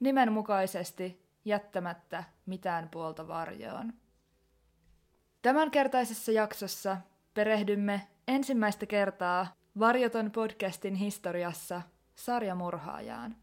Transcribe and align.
nimenmukaisesti 0.00 1.28
jättämättä 1.44 2.24
mitään 2.46 2.88
puolta 2.88 3.28
varjoon. 3.28 3.92
Tämänkertaisessa 5.42 6.32
jaksossa 6.32 6.96
perehdymme 7.34 8.08
ensimmäistä 8.28 8.86
kertaa 8.86 9.46
Varjoton 9.78 10.30
podcastin 10.30 10.94
historiassa 10.94 11.82
sarjamurhaajaan. 12.14 13.36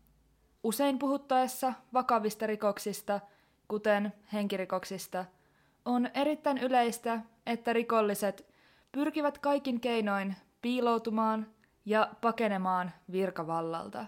Usein 0.63 0.99
puhuttaessa 0.99 1.73
vakavista 1.93 2.47
rikoksista, 2.47 3.19
kuten 3.67 4.13
henkirikoksista, 4.33 5.25
on 5.85 6.09
erittäin 6.13 6.57
yleistä, 6.57 7.19
että 7.45 7.73
rikolliset 7.73 8.45
pyrkivät 8.91 9.37
kaikin 9.37 9.79
keinoin 9.79 10.35
piiloutumaan 10.61 11.47
ja 11.85 12.11
pakenemaan 12.21 12.91
virkavallalta. 13.11 14.05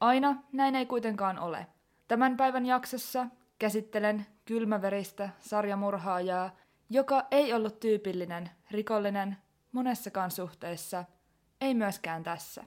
Aina 0.00 0.42
näin 0.52 0.74
ei 0.74 0.86
kuitenkaan 0.86 1.38
ole. 1.38 1.66
Tämän 2.08 2.36
päivän 2.36 2.66
jaksossa 2.66 3.26
käsittelen 3.58 4.26
kylmäveristä 4.44 5.28
sarjamurhaajaa, 5.38 6.56
joka 6.90 7.26
ei 7.30 7.52
ollut 7.52 7.80
tyypillinen 7.80 8.50
rikollinen 8.70 9.36
monessakaan 9.72 10.30
suhteessa, 10.30 11.04
ei 11.60 11.74
myöskään 11.74 12.22
tässä. 12.22 12.64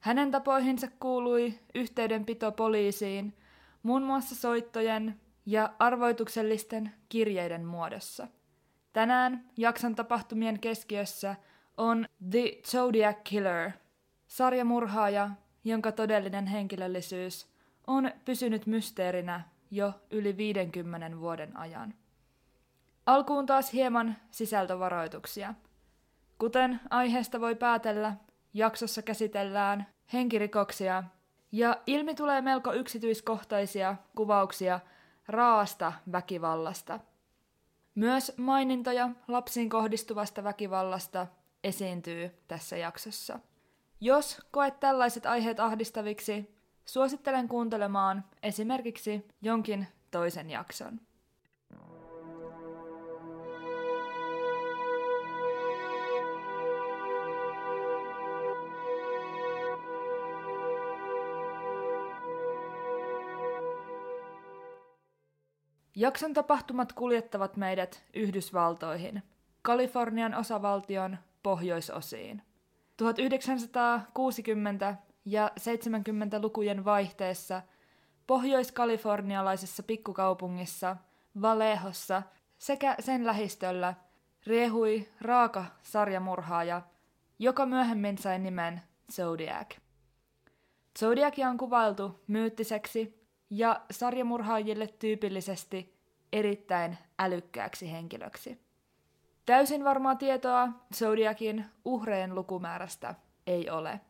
Hänen 0.00 0.30
tapoihinsa 0.30 0.88
kuului 1.00 1.58
yhteydenpito 1.74 2.52
poliisiin, 2.52 3.36
muun 3.82 4.02
muassa 4.02 4.34
soittojen 4.34 5.20
ja 5.46 5.72
arvoituksellisten 5.78 6.92
kirjeiden 7.08 7.64
muodossa. 7.64 8.28
Tänään 8.92 9.50
jakson 9.56 9.94
tapahtumien 9.94 10.60
keskiössä 10.60 11.36
on 11.76 12.08
The 12.30 12.60
Zodiac 12.66 13.16
Killer, 13.24 13.70
sarjamurhaaja, 14.26 15.30
jonka 15.64 15.92
todellinen 15.92 16.46
henkilöllisyys 16.46 17.46
on 17.86 18.10
pysynyt 18.24 18.66
mysteerinä 18.66 19.40
jo 19.70 19.92
yli 20.10 20.36
50 20.36 21.20
vuoden 21.20 21.56
ajan. 21.56 21.94
Alkuun 23.06 23.46
taas 23.46 23.72
hieman 23.72 24.16
sisältövaroituksia. 24.30 25.54
Kuten 26.38 26.80
aiheesta 26.90 27.40
voi 27.40 27.54
päätellä, 27.54 28.14
jaksossa 28.54 29.02
käsitellään 29.02 29.86
henkirikoksia 30.12 31.04
ja 31.52 31.80
ilmi 31.86 32.14
tulee 32.14 32.40
melko 32.40 32.72
yksityiskohtaisia 32.72 33.96
kuvauksia 34.16 34.80
raasta 35.28 35.92
väkivallasta. 36.12 37.00
Myös 37.94 38.32
mainintoja 38.36 39.10
lapsiin 39.28 39.70
kohdistuvasta 39.70 40.44
väkivallasta 40.44 41.26
esiintyy 41.64 42.30
tässä 42.48 42.76
jaksossa. 42.76 43.38
Jos 44.00 44.40
koet 44.50 44.80
tällaiset 44.80 45.26
aiheet 45.26 45.60
ahdistaviksi, 45.60 46.54
suosittelen 46.84 47.48
kuuntelemaan 47.48 48.24
esimerkiksi 48.42 49.26
jonkin 49.42 49.86
toisen 50.10 50.50
jakson. 50.50 51.00
Jakson 65.96 66.32
tapahtumat 66.32 66.92
kuljettavat 66.92 67.56
meidät 67.56 68.04
Yhdysvaltoihin, 68.14 69.22
Kalifornian 69.62 70.34
osavaltion 70.34 71.18
pohjoisosiin. 71.42 72.42
1960- 73.02 73.06
ja 75.24 75.50
70-lukujen 75.60 76.84
vaihteessa 76.84 77.62
pohjois-kalifornialaisessa 78.26 79.82
pikkukaupungissa 79.82 80.96
Valehossa 81.42 82.22
sekä 82.58 82.96
sen 83.00 83.26
lähistöllä 83.26 83.94
riehui 84.46 85.08
raaka 85.20 85.64
sarjamurhaaja, 85.82 86.82
joka 87.38 87.66
myöhemmin 87.66 88.18
sai 88.18 88.38
nimen 88.38 88.80
Zodiac. 89.12 89.76
Zodiacia 90.98 91.48
on 91.48 91.56
kuvailtu 91.56 92.20
myyttiseksi 92.26 93.24
ja 93.50 93.80
sarjamurhaajille 93.90 94.86
tyypillisesti 94.86 95.94
erittäin 96.32 96.98
älykkääksi 97.18 97.92
henkilöksi. 97.92 98.64
Täysin 99.46 99.84
varmaa 99.84 100.14
tietoa 100.14 100.68
Zodiacin 100.94 101.64
uhreen 101.84 102.34
lukumäärästä 102.34 103.14
ei 103.46 103.70
ole. 103.70 104.00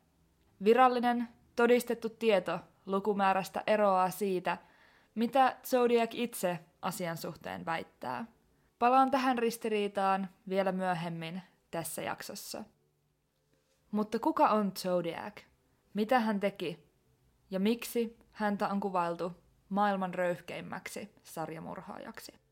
Virallinen, 0.64 1.28
todistettu 1.56 2.08
tieto 2.08 2.60
lukumäärästä 2.86 3.62
eroaa 3.66 4.10
siitä, 4.10 4.58
mitä 5.14 5.56
Zodiac 5.64 6.10
itse 6.14 6.58
asian 6.82 7.16
suhteen 7.16 7.66
väittää. 7.66 8.24
Palaan 8.78 9.10
tähän 9.10 9.38
ristiriitaan 9.38 10.28
vielä 10.48 10.72
myöhemmin 10.72 11.42
tässä 11.70 12.02
jaksossa. 12.02 12.64
Mutta 13.90 14.18
kuka 14.18 14.48
on 14.48 14.72
Zodiac? 14.76 15.42
Mitä 15.94 16.20
hän 16.20 16.40
teki? 16.40 16.84
Ja 17.50 17.60
miksi 17.60 18.18
häntä 18.32 18.68
on 18.68 18.80
kuvailtu 18.80 19.32
maailman 19.68 20.14
röyhkeimmäksi 20.14 21.14
sarjamurhaajaksi? 21.22 22.43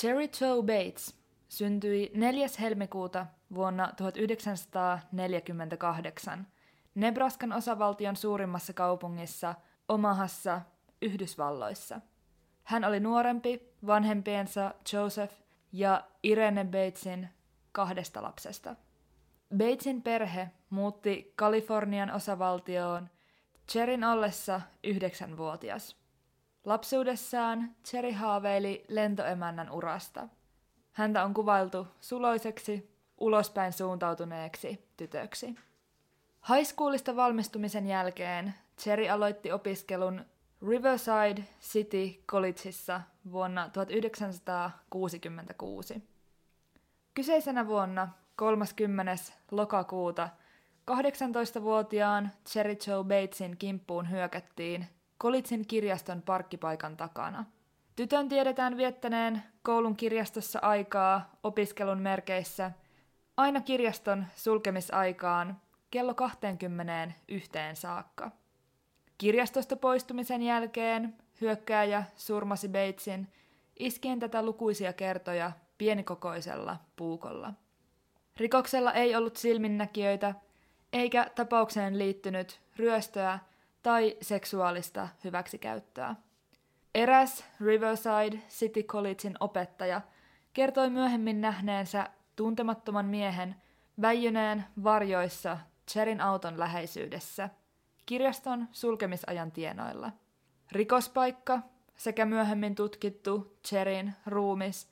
Cherry 0.00 0.28
Joe 0.40 0.62
Bates 0.62 1.16
syntyi 1.48 2.10
4. 2.14 2.46
helmikuuta 2.60 3.26
vuonna 3.54 3.92
1948 3.96 6.46
Nebraskan 6.94 7.52
osavaltion 7.52 8.16
suurimmassa 8.16 8.72
kaupungissa 8.72 9.54
Omahassa, 9.88 10.60
Yhdysvalloissa. 11.02 12.00
Hän 12.62 12.84
oli 12.84 13.00
nuorempi 13.00 13.74
vanhempiensa 13.86 14.74
Joseph 14.92 15.34
ja 15.72 16.04
Irene 16.22 16.64
Batesin 16.64 17.28
kahdesta 17.72 18.22
lapsesta. 18.22 18.76
Batesin 19.56 20.02
perhe 20.02 20.50
muutti 20.70 21.32
Kalifornian 21.36 22.10
osavaltioon 22.10 23.08
Cherin 23.70 24.04
ollessa 24.04 24.60
yhdeksänvuotias. 24.84 25.97
Lapsuudessaan 26.68 27.74
Cherry 27.84 28.12
haaveili 28.12 28.84
lentoemännän 28.88 29.70
urasta. 29.70 30.28
Häntä 30.92 31.24
on 31.24 31.34
kuvailtu 31.34 31.86
suloiseksi, 32.00 32.90
ulospäin 33.18 33.72
suuntautuneeksi 33.72 34.88
tytöksi. 34.96 35.46
High 36.48 36.64
schoolista 36.64 37.16
valmistumisen 37.16 37.86
jälkeen 37.86 38.54
Cherry 38.78 39.08
aloitti 39.08 39.52
opiskelun 39.52 40.24
Riverside 40.68 41.44
City 41.60 42.22
Collegeissa 42.26 43.00
vuonna 43.32 43.68
1966. 43.68 46.02
Kyseisenä 47.14 47.66
vuonna 47.66 48.08
30. 48.36 49.14
lokakuuta 49.50 50.28
18-vuotiaan 50.90 52.30
Cherry 52.46 52.76
Joe 52.86 53.04
Batesin 53.04 53.56
kimppuun 53.58 54.10
hyökättiin 54.10 54.86
Kolitsin 55.18 55.66
kirjaston 55.66 56.22
parkkipaikan 56.22 56.96
takana. 56.96 57.44
Tytön 57.96 58.28
tiedetään 58.28 58.76
viettäneen 58.76 59.42
koulun 59.62 59.96
kirjastossa 59.96 60.58
aikaa 60.62 61.30
opiskelun 61.42 61.98
merkeissä 61.98 62.70
aina 63.36 63.60
kirjaston 63.60 64.26
sulkemisaikaan 64.36 65.60
kello 65.90 66.14
20 66.14 67.12
yhteen 67.28 67.76
saakka. 67.76 68.30
Kirjastosta 69.18 69.76
poistumisen 69.76 70.42
jälkeen 70.42 71.16
hyökkääjä 71.40 72.04
surmasi 72.16 72.68
Batesin 72.68 73.28
iskien 73.78 74.20
tätä 74.20 74.42
lukuisia 74.42 74.92
kertoja 74.92 75.52
pienikokoisella 75.78 76.76
puukolla. 76.96 77.52
Rikoksella 78.36 78.92
ei 78.92 79.16
ollut 79.16 79.36
silminnäkijöitä, 79.36 80.34
eikä 80.92 81.30
tapaukseen 81.34 81.98
liittynyt 81.98 82.60
ryöstöä 82.76 83.38
tai 83.82 84.16
seksuaalista 84.22 85.08
hyväksikäyttöä. 85.24 86.14
Eräs 86.94 87.44
Riverside 87.60 88.42
City 88.48 88.82
Collegein 88.82 89.34
opettaja 89.40 90.00
kertoi 90.52 90.90
myöhemmin 90.90 91.40
nähneensä 91.40 92.10
tuntemattoman 92.36 93.06
miehen 93.06 93.54
väijyneen 94.00 94.64
varjoissa 94.84 95.58
Cherin 95.90 96.20
auton 96.20 96.58
läheisyydessä, 96.58 97.48
kirjaston 98.06 98.68
sulkemisajan 98.72 99.52
tienoilla. 99.52 100.12
Rikospaikka 100.72 101.58
sekä 101.96 102.26
myöhemmin 102.26 102.74
tutkittu 102.74 103.58
Cherin 103.68 104.14
ruumis 104.26 104.88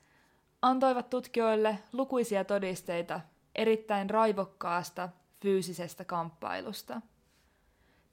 antoivat 0.62 1.10
tutkijoille 1.10 1.78
lukuisia 1.92 2.44
todisteita 2.44 3.20
erittäin 3.54 4.10
raivokkaasta 4.10 5.08
fyysisestä 5.42 6.04
kamppailusta. 6.04 7.00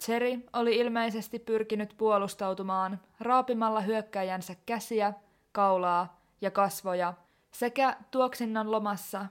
Cherry 0.04 0.40
oli 0.54 0.76
ilmeisesti 0.76 1.40
pyrkinyt 1.40 1.94
puolustautumaan 1.98 3.00
raapimalla 3.20 3.82
hyökkäjänsä 3.82 4.56
käsiä, 4.66 5.14
kaulaa 5.52 6.22
ja 6.42 6.52
kasvoja 6.52 7.14
sekä 7.52 7.98
tuoksinnan 8.12 8.72
lomassa 8.72 9.26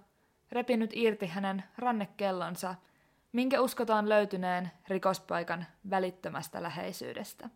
repinyt 0.52 0.90
irti 0.94 1.26
hänen 1.26 1.64
rannekellonsa, 1.78 2.74
minkä 3.32 3.60
uskotaan 3.60 4.08
löytyneen 4.08 4.70
rikospaikan 4.88 5.66
välittömästä 5.90 6.62
läheisyydestä. 6.62 7.50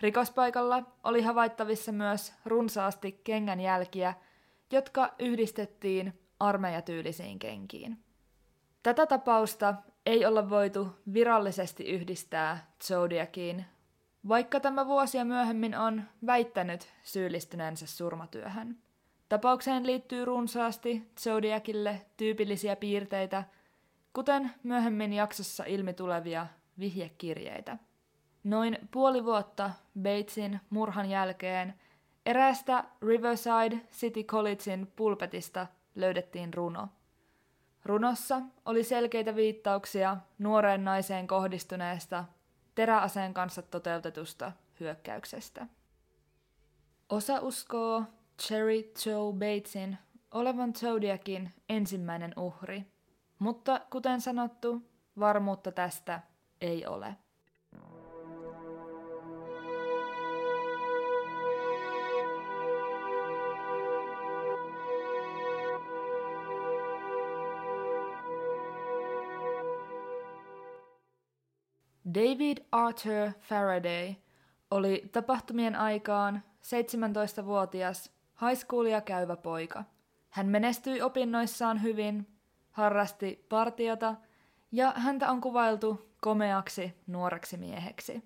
Rikospaikalla 0.00 0.82
oli 1.04 1.22
havaittavissa 1.22 1.92
myös 1.92 2.34
runsaasti 2.44 3.20
kengän 3.24 3.60
jälkiä, 3.60 4.14
jotka 4.70 5.14
yhdistettiin 5.18 6.20
armeijatyylisiin 6.40 7.38
kenkiin. 7.38 7.98
Tätä 8.82 9.06
tapausta 9.06 9.74
ei 10.06 10.26
olla 10.26 10.50
voitu 10.50 10.88
virallisesti 11.12 11.84
yhdistää 11.84 12.66
Zodiaciin, 12.84 13.64
vaikka 14.28 14.60
tämä 14.60 14.86
vuosia 14.86 15.24
myöhemmin 15.24 15.74
on 15.74 16.02
väittänyt 16.26 16.88
syyllistyneensä 17.02 17.86
surmatyöhön. 17.86 18.78
Tapaukseen 19.28 19.86
liittyy 19.86 20.24
runsaasti 20.24 21.10
Zodiacille 21.20 22.06
tyypillisiä 22.16 22.76
piirteitä, 22.76 23.44
kuten 24.12 24.50
myöhemmin 24.62 25.12
jaksossa 25.12 25.64
ilmi 25.64 25.92
tulevia 25.92 26.46
vihjekirjeitä. 26.78 27.78
Noin 28.44 28.78
puoli 28.90 29.24
vuotta 29.24 29.70
Batesin 30.02 30.60
murhan 30.70 31.10
jälkeen 31.10 31.74
eräästä 32.26 32.84
Riverside 33.02 33.80
City 33.92 34.22
Collegein 34.22 34.92
pulpetista 34.96 35.66
löydettiin 35.94 36.54
runo. 36.54 36.88
Runossa 37.84 38.42
oli 38.64 38.84
selkeitä 38.84 39.36
viittauksia 39.36 40.16
nuoreen 40.38 40.84
naiseen 40.84 41.26
kohdistuneesta 41.26 42.24
teräaseen 42.74 43.34
kanssa 43.34 43.62
toteutetusta 43.62 44.52
hyökkäyksestä. 44.80 45.66
Osa 47.08 47.40
uskoo 47.40 48.04
Cherry 48.42 48.92
Joe 49.06 49.32
Batesin 49.32 49.98
olevan 50.30 50.74
Zodiacin 50.74 51.54
ensimmäinen 51.68 52.32
uhri, 52.36 52.86
mutta 53.38 53.80
kuten 53.90 54.20
sanottu, 54.20 54.82
varmuutta 55.18 55.72
tästä 55.72 56.20
ei 56.60 56.86
ole. 56.86 57.16
David 72.14 72.58
Arthur 72.72 73.32
Faraday 73.40 74.14
oli 74.70 75.08
tapahtumien 75.12 75.76
aikaan 75.76 76.42
17-vuotias 76.62 78.10
high 78.46 78.58
schoolia 78.58 79.00
käyvä 79.00 79.36
poika. 79.36 79.84
Hän 80.30 80.46
menestyi 80.46 81.02
opinnoissaan 81.02 81.82
hyvin, 81.82 82.26
harrasti 82.70 83.46
partiota 83.48 84.14
ja 84.72 84.92
häntä 84.96 85.30
on 85.30 85.40
kuvailtu 85.40 86.08
komeaksi 86.20 86.94
nuoreksi 87.06 87.56
mieheksi. 87.56 88.22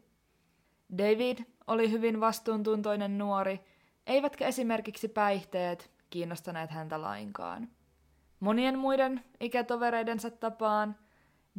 David 0.98 1.38
oli 1.66 1.90
hyvin 1.90 2.20
vastuuntuntoinen 2.20 3.18
nuori, 3.18 3.60
eivätkä 4.06 4.46
esimerkiksi 4.46 5.08
päihteet 5.08 5.90
kiinnostaneet 6.10 6.70
häntä 6.70 7.02
lainkaan. 7.02 7.68
Monien 8.40 8.78
muiden 8.78 9.24
ikätovereidensa 9.40 10.30
tapaan 10.30 10.96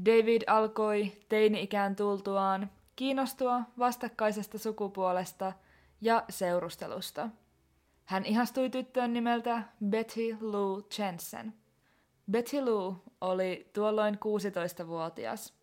David 0.06 0.42
alkoi 0.48 1.12
teini-ikään 1.30 1.96
tultuaan 1.96 2.70
kiinnostua 2.96 3.62
vastakkaisesta 3.80 4.58
sukupuolesta 4.58 5.54
ja 6.02 6.24
seurustelusta. 6.30 7.30
Hän 8.06 8.26
ihastui 8.26 8.70
tyttöön 8.70 9.14
nimeltä 9.14 9.64
Betty 9.86 10.38
Lou 10.42 10.88
Jensen. 10.98 11.54
Betty 12.32 12.62
Lou 12.66 12.96
oli 13.22 13.70
tuolloin 13.74 14.16
16-vuotias. 14.16 15.54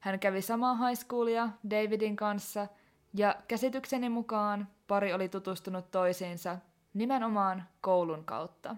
Hän 0.00 0.18
kävi 0.18 0.42
samaa 0.42 0.74
high 0.74 1.00
schoolia 1.00 1.48
Davidin 1.70 2.16
kanssa 2.16 2.66
ja 3.14 3.36
käsitykseni 3.48 4.08
mukaan 4.08 4.68
pari 4.88 5.12
oli 5.12 5.28
tutustunut 5.28 5.90
toisiinsa 5.90 6.58
nimenomaan 6.94 7.64
koulun 7.80 8.24
kautta. 8.24 8.76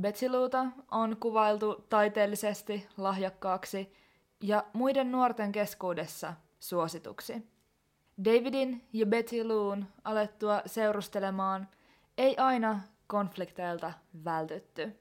Betsiluuta 0.00 0.66
on 0.90 1.16
kuvailtu 1.20 1.86
taiteellisesti 1.88 2.86
lahjakkaaksi 2.96 3.92
ja 4.40 4.64
muiden 4.72 5.12
nuorten 5.12 5.52
keskuudessa 5.52 6.34
suosituksi. 6.60 7.52
Davidin 8.24 8.88
ja 8.92 9.06
Betty 9.06 9.44
Loon 9.44 9.86
alettua 10.04 10.62
seurustelemaan 10.66 11.68
ei 12.18 12.36
aina 12.36 12.80
konflikteilta 13.06 13.92
vältytty. 14.24 14.98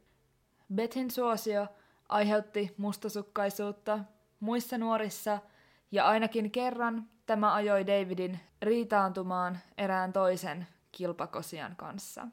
Bettin 0.75 1.11
suosio 1.11 1.67
aiheutti 2.09 2.75
mustasukkaisuutta 2.77 3.99
muissa 4.39 4.77
nuorissa 4.77 5.39
ja 5.91 6.07
ainakin 6.07 6.51
kerran 6.51 7.09
tämä 7.25 7.53
ajoi 7.53 7.88
Davidin 7.88 8.39
riitaantumaan 8.61 9.59
erään 9.77 10.13
toisen 10.13 10.67
kilpakosian 10.91 11.75
kanssa. 11.75 12.27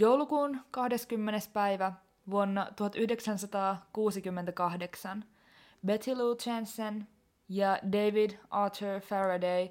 Joulukuun 0.00 0.60
20. 0.70 1.48
päivä 1.52 1.92
vuonna 2.30 2.66
1968 2.76 5.24
Betty 5.86 6.16
Lou 6.16 6.36
Jensen 6.46 7.08
ja 7.48 7.78
David 7.92 8.30
Arthur 8.50 9.00
Faraday 9.00 9.68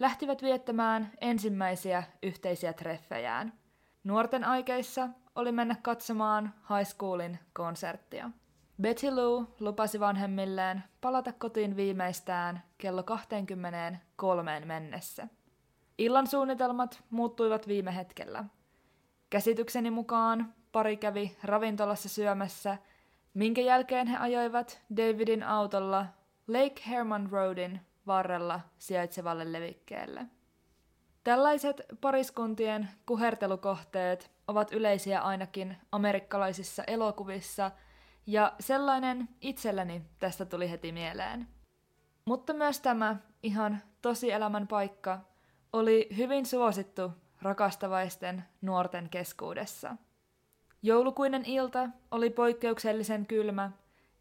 lähtivät 0.00 0.42
viettämään 0.42 1.12
ensimmäisiä 1.20 2.02
yhteisiä 2.22 2.72
treffejään. 2.72 3.52
Nuorten 4.04 4.44
aikeissa 4.44 5.08
oli 5.34 5.52
mennä 5.52 5.76
katsomaan 5.82 6.54
high 6.70 6.88
schoolin 6.88 7.38
konserttia. 7.52 8.30
Betty 8.82 9.14
Lou 9.14 9.46
lupasi 9.60 10.00
vanhemmilleen 10.00 10.82
palata 11.00 11.32
kotiin 11.32 11.76
viimeistään 11.76 12.62
kello 12.78 13.02
23 13.02 14.60
mennessä. 14.64 15.28
Illan 15.98 16.26
suunnitelmat 16.26 17.02
muuttuivat 17.10 17.68
viime 17.68 17.96
hetkellä– 17.96 18.44
Käsitykseni 19.30 19.90
mukaan 19.90 20.54
pari 20.72 20.96
kävi 20.96 21.36
ravintolassa 21.42 22.08
syömässä, 22.08 22.78
minkä 23.34 23.60
jälkeen 23.60 24.06
he 24.06 24.16
ajoivat 24.16 24.80
Davidin 24.96 25.42
autolla 25.42 26.06
Lake 26.48 26.82
Herman 26.88 27.30
Roadin 27.30 27.80
varrella 28.06 28.60
sijaitsevalle 28.78 29.52
levikkeelle. 29.52 30.26
Tällaiset 31.24 31.80
pariskuntien 32.00 32.88
kuhertelukohteet 33.06 34.30
ovat 34.48 34.72
yleisiä 34.72 35.20
ainakin 35.20 35.76
amerikkalaisissa 35.92 36.84
elokuvissa, 36.86 37.70
ja 38.26 38.52
sellainen 38.60 39.28
itselläni 39.40 40.02
tästä 40.18 40.44
tuli 40.44 40.70
heti 40.70 40.92
mieleen. 40.92 41.48
Mutta 42.24 42.52
myös 42.52 42.80
tämä 42.80 43.16
ihan 43.42 43.82
tosielämän 44.02 44.66
paikka 44.66 45.20
oli 45.72 46.08
hyvin 46.16 46.46
suosittu 46.46 47.12
rakastavaisten 47.42 48.44
nuorten 48.62 49.08
keskuudessa. 49.08 49.96
Joulukuinen 50.82 51.44
ilta 51.44 51.88
oli 52.10 52.30
poikkeuksellisen 52.30 53.26
kylmä 53.26 53.70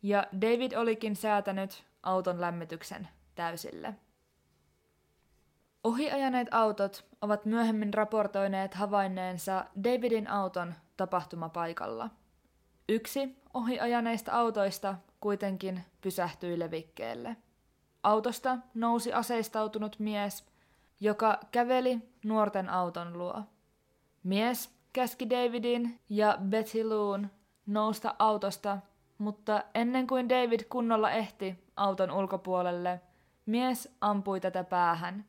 ja 0.04 0.28
David 0.42 0.74
olikin 0.74 1.16
säätänyt 1.16 1.84
auton 2.04 2.42
lämmityksen 2.42 3.08
täysille. 3.36 3.94
Ohiajaneet 5.84 6.48
autot 6.52 7.06
ovat 7.22 7.46
myöhemmin 7.46 7.94
raportoineet 7.94 8.74
havainneensa 8.74 9.66
Davidin 9.84 10.28
auton 10.30 10.74
tapahtumapaikalla. 10.98 12.10
Yksi 12.90 13.42
ohiajaneista 13.54 14.32
autoista 14.32 14.96
kuitenkin 15.20 15.84
pysähtyi 16.02 16.60
levikkeelle. 16.60 17.36
Autosta 18.04 18.58
nousi 18.74 19.14
aseistautunut 19.14 20.00
mies 20.00 20.46
joka 21.00 21.40
käveli 21.52 22.00
nuorten 22.24 22.70
auton 22.70 23.18
luo. 23.18 23.44
Mies 24.24 24.76
käski 24.94 25.30
Davidin 25.30 26.00
ja 26.10 26.38
Betty 26.50 26.84
Loon 26.84 27.30
nousta 27.66 28.16
autosta, 28.20 28.78
mutta 29.18 29.64
ennen 29.76 30.08
kuin 30.08 30.30
David 30.30 30.60
kunnolla 30.70 31.12
ehti 31.12 31.64
auton 31.76 32.12
ulkopuolelle, 32.12 33.02
mies 33.46 33.96
ampui 34.02 34.40
tätä 34.40 34.64
päähän, 34.64 35.26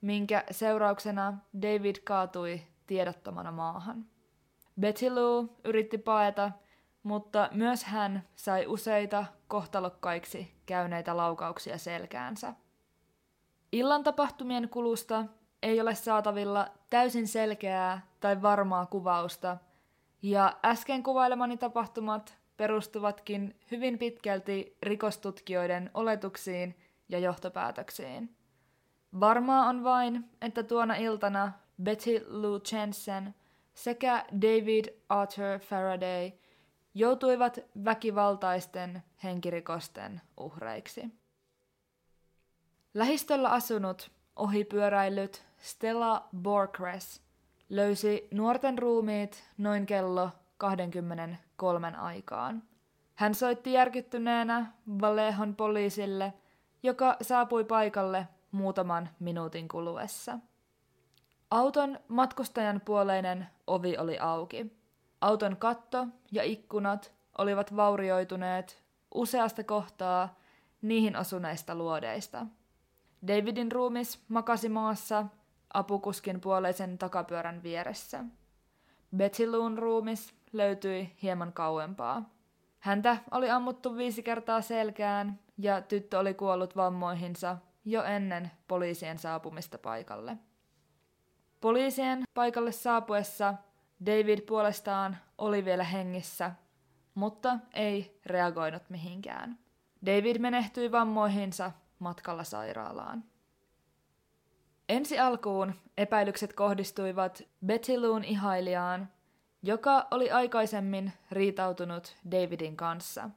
minkä 0.00 0.44
seurauksena 0.50 1.38
David 1.62 1.96
kaatui 2.04 2.62
tiedottomana 2.86 3.52
maahan. 3.52 4.06
Betty 4.80 5.10
Lou 5.10 5.48
yritti 5.64 5.98
paeta, 5.98 6.50
mutta 7.02 7.48
myös 7.52 7.84
hän 7.84 8.22
sai 8.36 8.66
useita 8.66 9.24
kohtalokkaiksi 9.48 10.54
käyneitä 10.66 11.16
laukauksia 11.16 11.78
selkäänsä. 11.78 12.54
Illan 13.74 14.02
tapahtumien 14.02 14.68
kulusta 14.68 15.24
ei 15.62 15.80
ole 15.80 15.94
saatavilla 15.94 16.68
täysin 16.90 17.28
selkeää 17.28 18.06
tai 18.20 18.42
varmaa 18.42 18.86
kuvausta, 18.86 19.56
ja 20.22 20.56
äsken 20.64 21.02
kuvailemani 21.02 21.56
tapahtumat 21.56 22.38
perustuvatkin 22.56 23.56
hyvin 23.70 23.98
pitkälti 23.98 24.76
rikostutkijoiden 24.82 25.90
oletuksiin 25.94 26.76
ja 27.08 27.18
johtopäätöksiin. 27.18 28.36
Varmaa 29.20 29.68
on 29.68 29.84
vain, 29.84 30.24
että 30.40 30.62
tuona 30.62 30.94
iltana 30.94 31.52
Betty 31.82 32.26
Lou 32.28 32.60
Jensen 32.72 33.34
sekä 33.74 34.24
David 34.42 34.84
Arthur 35.08 35.58
Faraday 35.58 36.32
joutuivat 36.94 37.58
väkivaltaisten 37.84 39.02
henkirikosten 39.24 40.20
uhreiksi. 40.36 41.23
Lähistöllä 42.94 43.50
asunut 43.50 44.10
ohipyöräillyt 44.36 45.44
Stella 45.58 46.28
Borkres 46.42 47.20
löysi 47.68 48.28
nuorten 48.30 48.78
ruumiit 48.78 49.44
noin 49.58 49.86
kello 49.86 50.30
23 50.58 51.92
aikaan. 51.96 52.62
Hän 53.14 53.34
soitti 53.34 53.72
järkyttyneenä 53.72 54.72
Valehon 55.00 55.56
poliisille, 55.56 56.32
joka 56.82 57.16
saapui 57.22 57.64
paikalle 57.64 58.28
muutaman 58.52 59.08
minuutin 59.20 59.68
kuluessa. 59.68 60.38
Auton 61.50 61.98
matkustajan 62.08 62.80
puoleinen 62.84 63.46
ovi 63.66 63.98
oli 63.98 64.18
auki. 64.18 64.76
Auton 65.20 65.56
katto 65.56 66.06
ja 66.32 66.42
ikkunat 66.42 67.12
olivat 67.38 67.76
vaurioituneet 67.76 68.82
useasta 69.14 69.64
kohtaa 69.64 70.34
niihin 70.82 71.16
osuneista 71.16 71.74
luodeista. 71.74 72.46
Davidin 73.26 73.72
ruumis 73.72 74.24
makasi 74.28 74.68
maassa 74.68 75.26
apukuskin 75.74 76.40
puoleisen 76.40 76.98
takapyörän 76.98 77.62
vieressä. 77.62 78.24
Betty 79.16 79.50
Loon 79.50 79.78
ruumis 79.78 80.34
löytyi 80.52 81.16
hieman 81.22 81.52
kauempaa. 81.52 82.30
Häntä 82.78 83.16
oli 83.30 83.50
ammuttu 83.50 83.96
viisi 83.96 84.22
kertaa 84.22 84.60
selkään 84.60 85.38
ja 85.58 85.82
tyttö 85.82 86.18
oli 86.18 86.34
kuollut 86.34 86.76
vammoihinsa 86.76 87.56
jo 87.84 88.02
ennen 88.02 88.50
poliisien 88.68 89.18
saapumista 89.18 89.78
paikalle. 89.78 90.38
Poliisien 91.60 92.22
paikalle 92.34 92.72
saapuessa 92.72 93.54
David 94.06 94.40
puolestaan 94.40 95.16
oli 95.38 95.64
vielä 95.64 95.84
hengissä, 95.84 96.52
mutta 97.14 97.58
ei 97.74 98.20
reagoinut 98.26 98.82
mihinkään. 98.90 99.58
David 100.06 100.38
menehtyi 100.38 100.92
vammoihinsa 100.92 101.72
matkalla 102.04 102.44
sairaalaan. 102.44 103.24
Ensi 104.88 105.18
alkuun 105.18 105.74
epäilykset 105.98 106.52
kohdistuivat 106.52 107.42
Betty 107.66 108.00
Loon 108.00 108.24
ihailijaan, 108.24 109.08
joka 109.62 110.06
oli 110.10 110.30
aikaisemmin 110.30 111.12
riitautunut 111.30 112.16
Davidin 112.30 112.76
kanssa. 112.76 113.30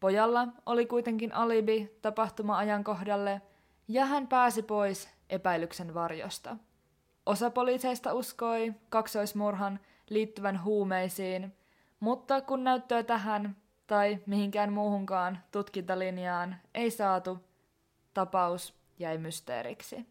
Pojalla 0.00 0.48
oli 0.66 0.86
kuitenkin 0.86 1.34
alibi 1.34 1.98
tapahtuma-ajankohdalle 2.02 3.42
ja 3.88 4.04
hän 4.04 4.28
pääsi 4.28 4.62
pois 4.62 5.10
epäilyksen 5.30 5.94
varjosta. 5.94 6.56
Osa 7.26 7.50
poliiseista 7.50 8.14
uskoi 8.14 8.74
kaksoismurhan 8.88 9.80
liittyvän 10.08 10.64
huumeisiin, 10.64 11.56
mutta 12.00 12.40
kun 12.40 12.64
näyttöä 12.64 13.02
tähän 13.02 13.56
tai 13.86 14.18
mihinkään 14.26 14.72
muuhunkaan 14.72 15.38
tutkintalinjaan 15.50 16.56
ei 16.74 16.90
saatu, 16.90 17.38
tapaus 18.14 18.74
jäi 18.98 19.18
mysteeriksi. 19.18 20.06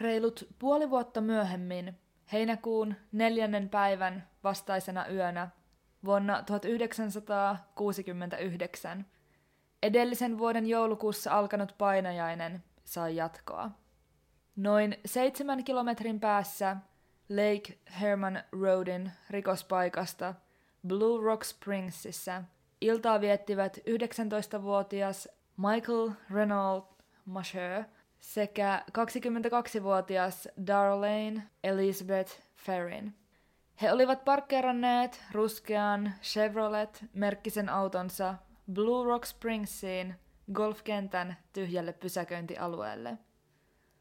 Reilut 0.00 0.48
puoli 0.58 0.90
vuotta 0.90 1.20
myöhemmin, 1.20 1.98
heinäkuun 2.32 2.94
neljännen 3.12 3.68
päivän 3.68 4.28
vastaisena 4.44 5.08
yönä 5.08 5.48
vuonna 6.04 6.42
1969, 6.42 9.06
edellisen 9.82 10.38
vuoden 10.38 10.66
joulukuussa 10.66 11.32
alkanut 11.32 11.74
painajainen 11.78 12.64
sai 12.84 13.16
jatkoa. 13.16 13.70
Noin 14.56 14.96
seitsemän 15.06 15.64
kilometrin 15.64 16.20
päässä 16.20 16.76
Lake 17.28 17.78
Herman 18.00 18.42
Roadin 18.52 19.12
rikospaikasta 19.30 20.34
Blue 20.86 21.24
Rock 21.24 21.44
Springsissa 21.44 22.42
iltaa 22.80 23.20
viettivät 23.20 23.78
19-vuotias 23.78 25.28
Michael 25.56 26.10
Renault 26.30 26.84
Masher 27.24 27.84
sekä 28.20 28.84
22-vuotias 28.90 30.48
Darlene 30.66 31.42
Elizabeth 31.64 32.40
Ferrin. 32.56 33.14
He 33.82 33.92
olivat 33.92 34.24
parkkeeranneet 34.24 35.24
ruskean 35.32 36.12
Chevrolet-merkkisen 36.22 37.68
autonsa 37.68 38.34
Blue 38.72 39.06
Rock 39.06 39.24
Springsiin 39.24 40.14
golfkentän 40.52 41.36
tyhjälle 41.52 41.92
pysäköintialueelle. 41.92 43.18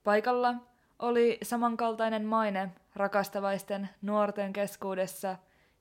Paikalla 0.04 0.56
oli 1.00 1.38
samankaltainen 1.44 2.26
maine 2.26 2.72
rakastavaisten 2.96 3.90
nuorten 4.02 4.54
keskuudessa 4.54 5.36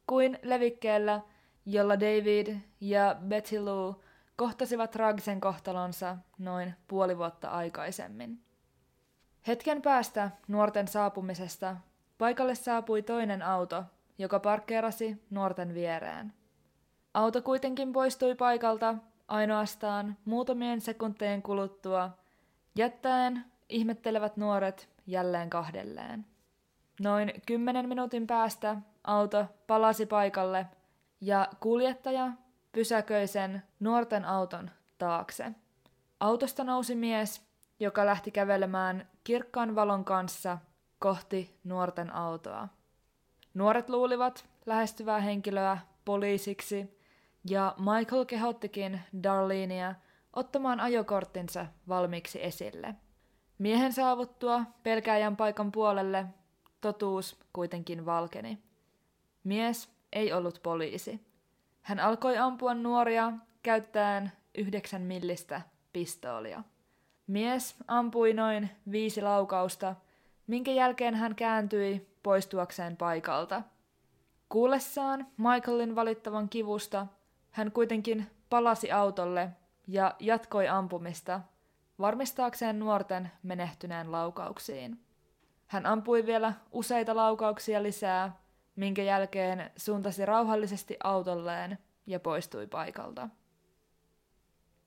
kuin 0.07 0.39
levikkeellä, 0.43 1.21
jolla 1.67 2.01
David 2.01 2.57
ja 2.81 3.17
Betty 3.29 3.61
Lou 3.61 4.03
kohtasivat 4.37 4.91
traagisen 4.91 5.41
kohtalonsa 5.41 6.17
noin 6.39 6.75
puoli 6.89 7.19
vuotta 7.19 7.49
aikaisemmin. 7.49 8.41
Hetken 9.47 9.83
päästä 9.83 10.31
nuorten 10.49 10.89
saapumisesta 10.89 11.77
paikalle 12.19 12.55
saapui 12.55 13.03
toinen 13.03 13.43
auto, 13.43 13.85
joka 14.19 14.41
parkkeerasi 14.41 15.23
nuorten 15.31 15.75
viereen. 15.75 16.33
Auto 17.15 17.43
kuitenkin 17.43 17.93
poistui 17.93 18.35
paikalta 18.35 18.95
ainoastaan 19.29 20.17
muutamien 20.25 20.81
sekuntien 20.81 21.43
kuluttua, 21.43 22.11
jättäen 22.77 23.45
ihmettelevät 23.69 24.37
nuoret 24.37 24.89
jälleen 25.07 25.51
kahdelleen. 25.51 26.27
Noin 27.01 27.33
kymmenen 27.47 27.89
minuutin 27.89 28.27
päästä 28.27 28.77
auto 29.05 29.47
palasi 29.67 30.07
paikalle 30.07 30.67
ja 31.21 31.49
kuljettaja 31.61 32.33
pysäköi 32.73 33.27
sen 33.27 33.63
nuorten 33.81 34.25
auton 34.25 34.71
taakse. 34.99 35.53
Autosta 36.21 36.65
nousi 36.65 36.95
mies, 36.95 37.43
joka 37.81 38.07
lähti 38.07 38.31
kävelemään 38.31 39.09
kirkkaan 39.25 39.75
valon 39.75 40.05
kanssa 40.05 40.59
kohti 40.99 41.59
nuorten 41.65 42.15
autoa. 42.15 42.69
Nuoret 43.55 43.89
luulivat 43.89 44.49
lähestyvää 44.67 45.21
henkilöä 45.21 45.79
poliisiksi, 46.05 47.02
ja 47.51 47.75
Michael 47.79 48.25
kehottikin 48.25 49.01
Darlenia 49.23 49.95
ottamaan 50.33 50.81
ajokorttinsa 50.81 51.67
valmiiksi 51.89 52.45
esille. 52.45 52.95
Miehen 53.59 53.93
saavuttua 53.93 54.65
pelkääjän 54.83 55.37
paikan 55.37 55.73
puolelle 55.73 56.27
totuus 56.81 57.41
kuitenkin 57.53 58.07
valkeni. 58.07 58.59
Mies 59.45 59.89
ei 60.13 60.33
ollut 60.33 60.61
poliisi. 60.63 61.21
Hän 61.83 62.01
alkoi 62.01 62.39
ampua 62.39 62.75
nuoria 62.75 63.33
käyttäen 63.63 64.33
yhdeksän 64.55 65.03
millistä 65.03 65.61
pistoolia. 65.93 66.63
Mies 67.27 67.77
ampui 67.89 68.33
noin 68.33 68.71
viisi 68.91 69.23
laukausta, 69.23 69.95
minkä 70.47 70.71
jälkeen 70.71 71.15
hän 71.15 71.35
kääntyi 71.35 72.17
poistuakseen 72.23 72.97
paikalta. 72.97 73.63
Kuullessaan 74.49 75.27
Michaelin 75.37 75.95
valittavan 75.95 76.49
kivusta, 76.49 77.07
hän 77.53 77.73
kuitenkin 77.73 78.31
palasi 78.51 78.93
autolle 78.93 79.51
ja 79.87 80.15
jatkoi 80.21 80.69
ampumista, 80.69 81.41
varmistaakseen 81.99 82.79
nuorten 82.79 83.31
menehtyneen 83.43 84.13
laukauksiin. 84.13 85.01
Hän 85.67 85.87
ampui 85.87 86.27
vielä 86.27 86.53
useita 86.73 87.17
laukauksia 87.17 87.83
lisää, 87.83 88.37
minkä 88.77 89.03
jälkeen 89.03 89.71
suuntasi 89.77 90.27
rauhallisesti 90.27 90.97
autolleen 91.05 91.79
ja 92.07 92.21
poistui 92.21 92.67
paikalta. 92.67 93.29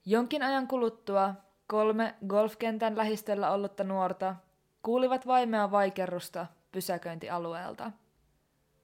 Jonkin 0.06 0.44
ajan 0.44 0.68
kuluttua 0.68 1.34
kolme 1.68 2.16
golfkentän 2.28 2.98
lähistöllä 2.98 3.52
ollutta 3.52 3.84
nuorta 3.84 4.36
kuulivat 4.84 5.28
vaimea 5.28 5.72
vaikerrusta 5.72 6.46
pysäköintialueelta. 6.72 7.92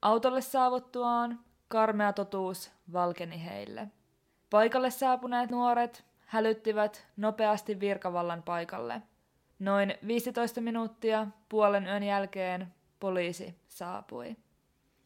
Autolle 0.01 0.41
saavuttuaan 0.41 1.39
karmea 1.71 2.13
totuus 2.13 2.71
valkeni 2.93 3.45
heille. 3.45 3.87
Paikalle 4.49 4.91
saapuneet 4.91 5.49
nuoret 5.49 6.05
hälyttivät 6.25 7.07
nopeasti 7.17 7.79
virkavallan 7.79 8.43
paikalle. 8.43 9.01
Noin 9.59 9.95
15 10.07 10.61
minuuttia 10.61 11.27
puolen 11.49 11.87
yön 11.87 12.03
jälkeen 12.03 12.73
poliisi 12.99 13.55
saapui. 13.67 14.35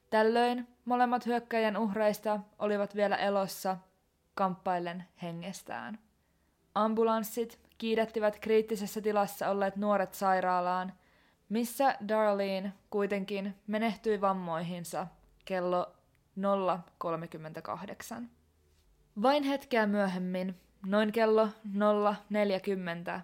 Tällöin 0.10 0.68
molemmat 0.86 1.26
hyökkäjän 1.26 1.78
uhreista 1.78 2.40
olivat 2.60 2.96
vielä 2.96 3.16
elossa, 3.16 3.78
kamppaillen 4.36 5.04
hengestään. 5.22 6.00
Ambulanssit 6.76 7.60
kiidättivät 7.78 8.40
kriittisessä 8.40 9.02
tilassa 9.02 9.50
olleet 9.50 9.76
nuoret 9.76 10.14
sairaalaan, 10.14 10.94
missä 11.50 11.98
Darlene 12.08 12.74
kuitenkin 12.90 13.56
menehtyi 13.68 14.22
vammoihinsa 14.22 15.08
kello 15.46 15.95
0.38. 16.40 18.24
Vain 19.22 19.44
hetkeä 19.44 19.88
myöhemmin, 19.88 20.56
noin 20.86 21.12
kello 21.12 21.46
0.40, 21.46 23.20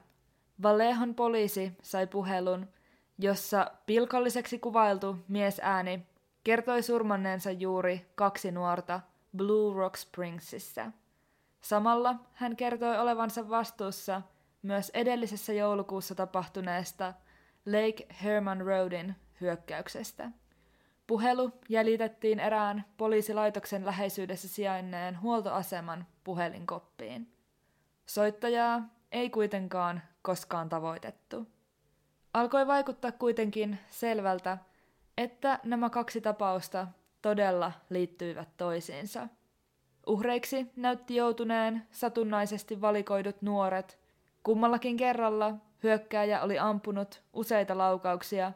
Valehon 0.61 1.15
poliisi 1.15 1.71
sai 1.81 2.07
puhelun, 2.07 2.67
jossa 3.17 3.71
pilkolliseksi 3.85 4.59
kuvailtu 4.59 5.17
miesääni 5.27 6.05
kertoi 6.43 6.83
surmanneensa 6.83 7.51
juuri 7.51 8.11
kaksi 8.15 8.51
nuorta 8.51 8.99
Blue 9.37 9.75
Rock 9.75 9.95
Springsissa. 9.97 10.91
Samalla 11.61 12.15
hän 12.33 12.55
kertoi 12.55 12.97
olevansa 12.97 13.49
vastuussa 13.49 14.21
myös 14.61 14.91
edellisessä 14.93 15.53
joulukuussa 15.53 16.15
tapahtuneesta 16.15 17.13
Lake 17.65 18.07
Herman 18.23 18.61
Roadin 18.61 19.15
hyökkäyksestä. 19.41 20.31
Puhelu 21.11 21.51
jäljitettiin 21.69 22.39
erään 22.39 22.85
poliisilaitoksen 22.97 23.85
läheisyydessä 23.85 24.47
sijainneen 24.47 25.21
huoltoaseman 25.21 26.05
puhelinkoppiin. 26.23 27.33
Soittajaa 28.05 28.81
ei 29.11 29.29
kuitenkaan 29.29 30.01
koskaan 30.21 30.69
tavoitettu. 30.69 31.47
Alkoi 32.33 32.67
vaikuttaa 32.67 33.11
kuitenkin 33.11 33.79
selvältä, 33.89 34.57
että 35.17 35.59
nämä 35.63 35.89
kaksi 35.89 36.21
tapausta 36.21 36.87
todella 37.21 37.71
liittyivät 37.89 38.49
toisiinsa. 38.57 39.27
Uhreiksi 40.07 40.71
näytti 40.75 41.15
joutuneen 41.15 41.87
satunnaisesti 41.91 42.81
valikoidut 42.81 43.41
nuoret. 43.41 43.99
Kummallakin 44.43 44.97
kerralla 44.97 45.53
hyökkääjä 45.83 46.41
oli 46.41 46.59
ampunut 46.59 47.21
useita 47.33 47.77
laukauksia 47.77 48.51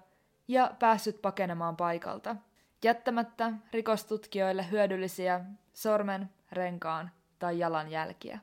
ja 0.48 0.72
päässyt 0.80 1.22
pakenemaan 1.22 1.76
paikalta, 1.76 2.36
jättämättä 2.84 3.54
rikostutkijoille 3.74 4.72
hyödyllisiä 4.72 5.46
sormen, 5.74 6.30
renkaan 6.52 7.12
tai 7.40 7.60
jalanjälkiä. 7.60 8.40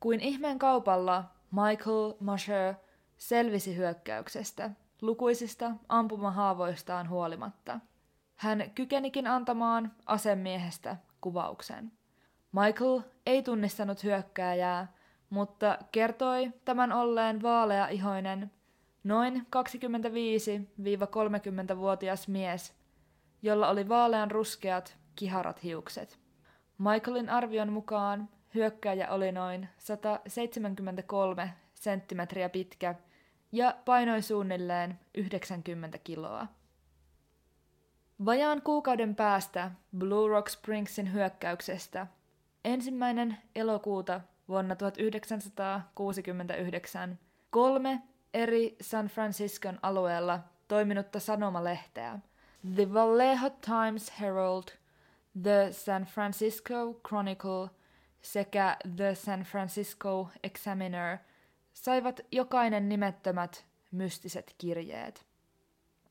Kuin 0.00 0.20
ihmeen 0.20 0.58
kaupalla 0.58 1.24
Michael 1.50 2.14
Masher 2.20 2.74
selvisi 3.16 3.76
hyökkäyksestä 3.76 4.70
lukuisista 5.02 5.70
ampumahaavoistaan 5.88 7.08
huolimatta. 7.08 7.80
Hän 8.36 8.70
kykenikin 8.74 9.26
antamaan 9.26 9.92
asemiehestä 10.06 10.96
kuvauksen. 11.20 11.92
Michael 12.52 13.00
ei 13.26 13.42
tunnistanut 13.42 14.04
hyökkääjää, 14.04 14.92
mutta 15.30 15.78
kertoi 15.92 16.52
tämän 16.64 16.92
olleen 16.92 17.42
vaalea-ihoinen, 17.42 18.50
noin 19.04 19.46
25-30-vuotias 19.56 22.28
mies, 22.28 22.74
jolla 23.42 23.68
oli 23.68 23.88
vaalean 23.88 24.30
ruskeat, 24.30 24.96
kiharat 25.16 25.62
hiukset. 25.62 26.18
Michaelin 26.78 27.30
arvion 27.30 27.72
mukaan 27.72 28.28
hyökkääjä 28.54 29.10
oli 29.10 29.32
noin 29.32 29.68
173 29.78 31.54
senttimetriä 31.74 32.48
pitkä 32.48 32.94
ja 33.52 33.74
painoi 33.84 34.22
suunnilleen 34.22 35.00
90 35.14 35.98
kiloa. 35.98 36.46
Vajaan 38.24 38.62
kuukauden 38.62 39.16
päästä 39.16 39.70
Blue 39.98 40.28
Rock 40.28 40.48
Springsin 40.48 41.12
hyökkäyksestä 41.12 42.06
ensimmäinen 42.64 43.36
elokuuta 43.54 44.20
vuonna 44.48 44.76
1969 44.76 47.18
kolme 47.50 48.02
eri 48.38 48.76
San 48.80 49.06
Franciscon 49.06 49.78
alueella 49.82 50.40
toiminutta 50.68 51.20
sanomalehteä 51.20 52.18
The 52.74 52.94
Vallejo 52.94 53.50
Times 53.50 54.12
Herald, 54.20 54.64
The 55.42 55.68
San 55.72 56.04
Francisco 56.04 57.00
Chronicle 57.08 57.70
sekä 58.22 58.76
The 58.96 59.14
San 59.14 59.40
Francisco 59.40 60.28
Examiner 60.42 61.18
saivat 61.72 62.20
jokainen 62.32 62.88
nimettömät 62.88 63.66
mystiset 63.90 64.54
kirjeet. 64.58 65.26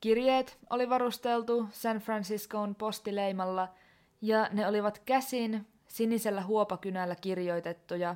Kirjeet 0.02 0.58
oli 0.70 0.90
varusteltu 0.90 1.68
San 1.72 1.98
Franciscon 1.98 2.76
postileimalla 2.76 3.74
ja 4.22 4.50
ne 4.52 4.68
olivat 4.68 5.00
käsin 5.00 5.68
sinisellä 5.88 6.44
huopakynällä 6.44 7.16
kirjoitettuja, 7.16 8.16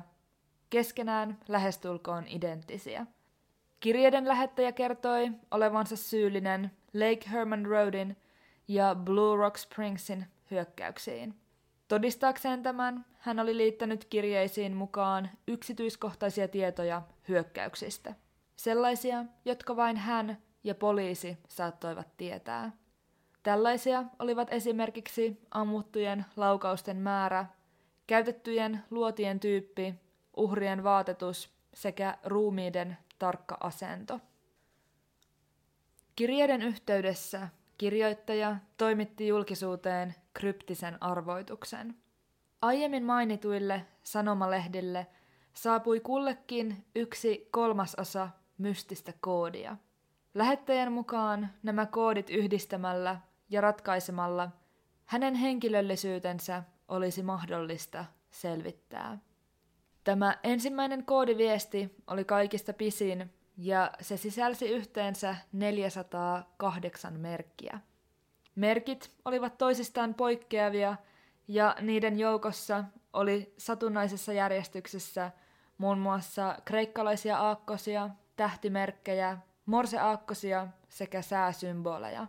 keskenään 0.70 1.38
lähestulkoon 1.48 2.26
identtisiä. 2.26 3.06
Kirjeiden 3.82 4.28
lähettäjä 4.28 4.72
kertoi 4.72 5.30
olevansa 5.50 5.96
syyllinen 5.96 6.70
Lake 6.94 7.30
Herman 7.30 7.66
Roadin 7.66 8.16
ja 8.68 8.94
Blue 8.94 9.36
Rock 9.36 9.56
Springsin 9.56 10.26
hyökkäyksiin. 10.50 11.34
Todistaakseen 11.88 12.62
tämän, 12.62 13.04
hän 13.18 13.40
oli 13.40 13.56
liittänyt 13.56 14.04
kirjeisiin 14.04 14.76
mukaan 14.76 15.30
yksityiskohtaisia 15.48 16.48
tietoja 16.48 17.02
hyökkäyksistä. 17.28 18.14
Sellaisia, 18.56 19.24
jotka 19.44 19.76
vain 19.76 19.96
hän 19.96 20.38
ja 20.64 20.74
poliisi 20.74 21.38
saattoivat 21.48 22.16
tietää. 22.16 22.72
Tällaisia 23.42 24.04
olivat 24.18 24.52
esimerkiksi 24.52 25.40
ammuttujen 25.50 26.24
laukausten 26.36 26.96
määrä, 26.96 27.46
käytettyjen 28.06 28.80
luotien 28.90 29.40
tyyppi, 29.40 29.94
uhrien 30.36 30.84
vaatetus 30.84 31.50
sekä 31.74 32.18
ruumiiden 32.24 32.96
tarkka 33.22 33.56
asento. 33.60 34.20
Kirjeiden 36.16 36.62
yhteydessä 36.62 37.48
kirjoittaja 37.78 38.56
toimitti 38.76 39.28
julkisuuteen 39.28 40.14
kryptisen 40.34 41.02
arvoituksen. 41.02 41.96
Aiemmin 42.62 43.04
mainituille 43.04 43.86
sanomalehdille 44.02 45.06
saapui 45.54 46.00
kullekin 46.00 46.84
yksi 46.94 47.48
kolmasosa 47.50 48.28
mystistä 48.58 49.12
koodia. 49.20 49.76
Lähettäjän 50.34 50.92
mukaan 50.92 51.48
nämä 51.62 51.86
koodit 51.86 52.30
yhdistämällä 52.30 53.20
ja 53.50 53.60
ratkaisemalla 53.60 54.50
hänen 55.04 55.34
henkilöllisyytensä 55.34 56.62
olisi 56.88 57.22
mahdollista 57.22 58.04
selvittää. 58.30 59.18
Tämä 60.04 60.38
ensimmäinen 60.42 61.04
koodiviesti 61.04 61.96
oli 62.06 62.24
kaikista 62.24 62.72
pisin 62.72 63.32
ja 63.56 63.90
se 64.00 64.16
sisälsi 64.16 64.68
yhteensä 64.68 65.36
408 65.52 67.20
merkkiä. 67.20 67.80
Merkit 68.54 69.10
olivat 69.24 69.58
toisistaan 69.58 70.14
poikkeavia 70.14 70.96
ja 71.48 71.76
niiden 71.80 72.18
joukossa 72.18 72.84
oli 73.12 73.54
satunnaisessa 73.58 74.32
järjestyksessä 74.32 75.30
muun 75.78 75.98
muassa 75.98 76.56
kreikkalaisia 76.64 77.38
aakkosia, 77.38 78.10
tähtimerkkejä, 78.36 79.38
morseaakkosia 79.66 80.66
sekä 80.88 81.22
sääsymboleja. 81.22 82.26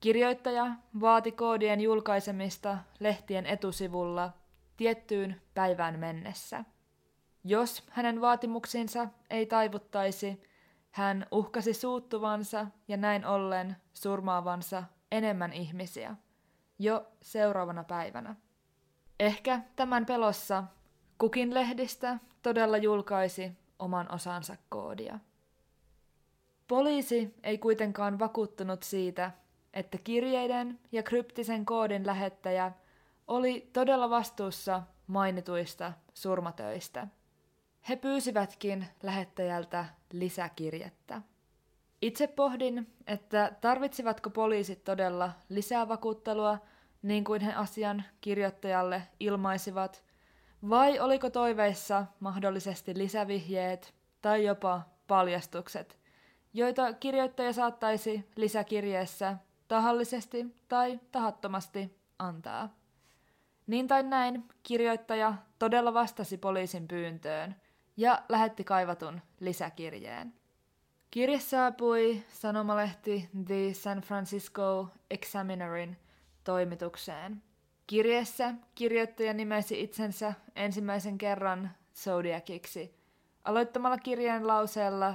Kirjoittaja 0.00 0.66
vaati 1.00 1.32
koodien 1.32 1.80
julkaisemista 1.80 2.78
lehtien 3.00 3.46
etusivulla 3.46 4.32
tiettyyn 4.76 5.40
päivään 5.54 5.98
mennessä. 5.98 6.64
Jos 7.48 7.82
hänen 7.90 8.20
vaatimuksiinsa 8.20 9.08
ei 9.30 9.46
taivuttaisi, 9.46 10.42
hän 10.90 11.26
uhkasi 11.30 11.74
suuttuvansa 11.74 12.66
ja 12.88 12.96
näin 12.96 13.26
ollen 13.26 13.76
surmaavansa 13.94 14.82
enemmän 15.12 15.52
ihmisiä 15.52 16.16
jo 16.78 17.06
seuraavana 17.22 17.84
päivänä. 17.84 18.36
Ehkä 19.20 19.60
tämän 19.76 20.06
pelossa 20.06 20.64
kukin 21.18 21.54
lehdistä 21.54 22.18
todella 22.42 22.76
julkaisi 22.76 23.52
oman 23.78 24.14
osansa 24.14 24.56
koodia. 24.68 25.18
Poliisi 26.68 27.34
ei 27.42 27.58
kuitenkaan 27.58 28.18
vakuuttunut 28.18 28.82
siitä, 28.82 29.30
että 29.74 29.98
kirjeiden 29.98 30.80
ja 30.92 31.02
kryptisen 31.02 31.66
koodin 31.66 32.06
lähettäjä 32.06 32.72
oli 33.26 33.70
todella 33.72 34.10
vastuussa 34.10 34.82
mainituista 35.06 35.92
surmatöistä. 36.14 37.08
He 37.88 37.96
pyysivätkin 37.96 38.86
lähettäjältä 39.02 39.84
lisäkirjettä. 40.12 41.22
Itse 42.02 42.26
pohdin, 42.26 42.86
että 43.06 43.52
tarvitsivatko 43.60 44.30
poliisit 44.30 44.84
todella 44.84 45.32
lisää 45.48 45.88
vakuuttelua, 45.88 46.58
niin 47.02 47.24
kuin 47.24 47.40
he 47.40 47.54
asian 47.54 48.04
kirjoittajalle 48.20 49.02
ilmaisivat, 49.20 50.04
vai 50.68 50.98
oliko 50.98 51.30
toiveissa 51.30 52.06
mahdollisesti 52.20 52.98
lisävihjeet 52.98 53.94
tai 54.22 54.44
jopa 54.44 54.82
paljastukset, 55.06 55.98
joita 56.54 56.92
kirjoittaja 56.92 57.52
saattaisi 57.52 58.28
lisäkirjeessä 58.36 59.36
tahallisesti 59.68 60.46
tai 60.68 61.00
tahattomasti 61.12 61.98
antaa. 62.18 62.76
Niin 63.66 63.88
tai 63.88 64.02
näin, 64.02 64.44
kirjoittaja 64.62 65.34
todella 65.58 65.94
vastasi 65.94 66.38
poliisin 66.38 66.88
pyyntöön 66.88 67.56
ja 67.96 68.22
lähetti 68.28 68.64
kaivatun 68.64 69.20
lisäkirjeen. 69.40 70.34
Kirje 71.10 71.40
saapui 71.40 72.22
sanomalehti 72.28 73.28
The 73.46 73.74
San 73.74 73.98
Francisco 74.00 74.88
Examinerin 75.10 75.96
toimitukseen. 76.44 77.42
Kirjeessä 77.86 78.54
kirjoittaja 78.74 79.34
nimesi 79.34 79.80
itsensä 79.80 80.34
ensimmäisen 80.56 81.18
kerran 81.18 81.70
Zodiaciksi, 81.94 82.94
aloittamalla 83.44 83.98
kirjeen 83.98 84.46
lauseella 84.46 85.14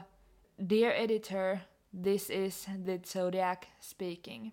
Dear 0.69 0.93
editor, 0.93 1.57
this 2.01 2.29
is 2.29 2.67
the 2.83 2.99
Zodiac 3.05 3.65
speaking. 3.79 4.51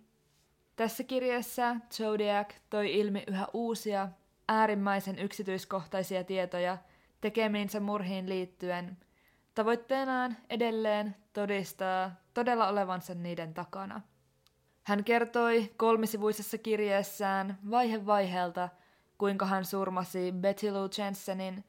Tässä 0.76 1.04
kirjassa 1.04 1.76
Zodiac 1.92 2.54
toi 2.70 2.94
ilmi 2.94 3.24
yhä 3.26 3.46
uusia, 3.52 4.08
äärimmäisen 4.48 5.18
yksityiskohtaisia 5.18 6.24
tietoja 6.24 6.78
tekemiinsä 7.20 7.80
murhiin 7.80 8.28
liittyen, 8.28 8.96
tavoitteenaan 9.54 10.36
edelleen 10.50 11.16
todistaa 11.32 12.14
todella 12.34 12.68
olevansa 12.68 13.14
niiden 13.14 13.54
takana. 13.54 14.00
Hän 14.82 15.04
kertoi 15.04 15.74
kolmisivuisessa 15.76 16.58
kirjeessään 16.58 17.58
vaihe 17.70 18.06
vaiheelta, 18.06 18.68
kuinka 19.18 19.46
hän 19.46 19.64
surmasi 19.64 20.32
Betty 20.32 20.70
Lou 20.70 20.88
Jensenin, 20.98 21.64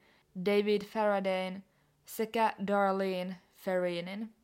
David 0.46 0.82
Faradayn 0.82 1.64
sekä 2.04 2.54
Darlene 2.66 3.36
Ferrinin. 3.56 4.34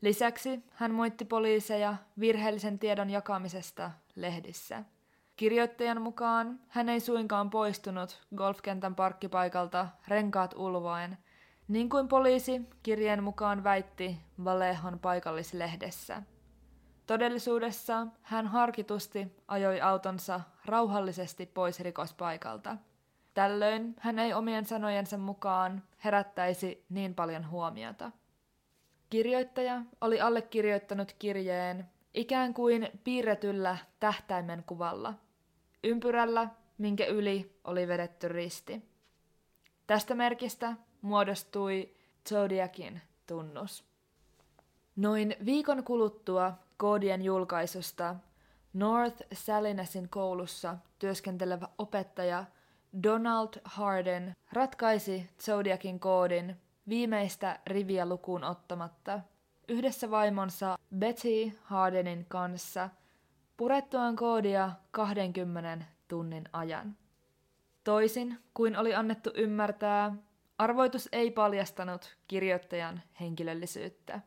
Lisäksi 0.00 0.60
hän 0.70 0.94
moitti 0.94 1.24
poliiseja 1.24 1.96
virheellisen 2.20 2.78
tiedon 2.78 3.10
jakamisesta 3.10 3.90
lehdissä. 4.14 4.84
Kirjoittajan 5.36 6.02
mukaan 6.02 6.60
hän 6.68 6.88
ei 6.88 7.00
suinkaan 7.00 7.50
poistunut 7.50 8.26
golfkentän 8.36 8.94
parkkipaikalta 8.94 9.88
renkaat 10.08 10.54
ulvoen, 10.56 11.18
niin 11.68 11.88
kuin 11.88 12.08
poliisi 12.08 12.60
kirjeen 12.82 13.22
mukaan 13.22 13.64
väitti 13.64 14.18
Valehon 14.44 14.98
paikallislehdessä. 14.98 16.22
Todellisuudessa 17.06 18.06
hän 18.22 18.46
harkitusti 18.46 19.36
ajoi 19.48 19.80
autonsa 19.80 20.40
rauhallisesti 20.64 21.46
pois 21.46 21.80
rikospaikalta. 21.80 22.76
Tällöin 23.34 23.96
hän 24.00 24.18
ei 24.18 24.34
omien 24.34 24.64
sanojensa 24.64 25.18
mukaan 25.18 25.82
herättäisi 26.04 26.84
niin 26.88 27.14
paljon 27.14 27.50
huomiota. 27.50 28.10
Kirjoittaja 29.10 29.82
oli 30.00 30.20
allekirjoittanut 30.20 31.12
kirjeen 31.18 31.90
ikään 32.14 32.54
kuin 32.54 32.88
piirretyllä 33.04 33.76
tähtäimen 34.00 34.64
kuvalla, 34.66 35.14
ympyrällä, 35.84 36.48
minkä 36.78 37.06
yli 37.06 37.58
oli 37.64 37.88
vedetty 37.88 38.28
risti. 38.28 38.82
Tästä 39.86 40.14
merkistä 40.14 40.76
muodostui 41.02 41.94
Zodiacin 42.28 43.00
tunnus. 43.26 43.84
Noin 44.96 45.36
viikon 45.44 45.84
kuluttua 45.84 46.52
koodien 46.76 47.22
julkaisusta 47.22 48.16
North 48.72 49.22
Salinasin 49.32 50.08
koulussa 50.08 50.76
työskentelevä 50.98 51.68
opettaja 51.78 52.44
Donald 53.02 53.48
Harden 53.64 54.36
ratkaisi 54.52 55.30
Zodiacin 55.42 56.00
koodin 56.00 56.56
viimeistä 56.88 57.60
riviä 57.66 58.06
lukuun 58.06 58.44
ottamatta 58.44 59.20
yhdessä 59.68 60.10
vaimonsa 60.10 60.78
Betty 60.98 61.58
Hardenin 61.62 62.26
kanssa 62.28 62.90
purettuaan 63.56 64.16
koodia 64.16 64.72
20 64.90 65.84
tunnin 66.08 66.44
ajan. 66.52 66.96
Toisin 67.84 68.38
kuin 68.54 68.76
oli 68.76 68.94
annettu 68.94 69.30
ymmärtää, 69.34 70.14
arvoitus 70.58 71.08
ei 71.12 71.30
paljastanut 71.30 72.16
kirjoittajan 72.28 73.02
henkilöllisyyttä. 73.20 74.20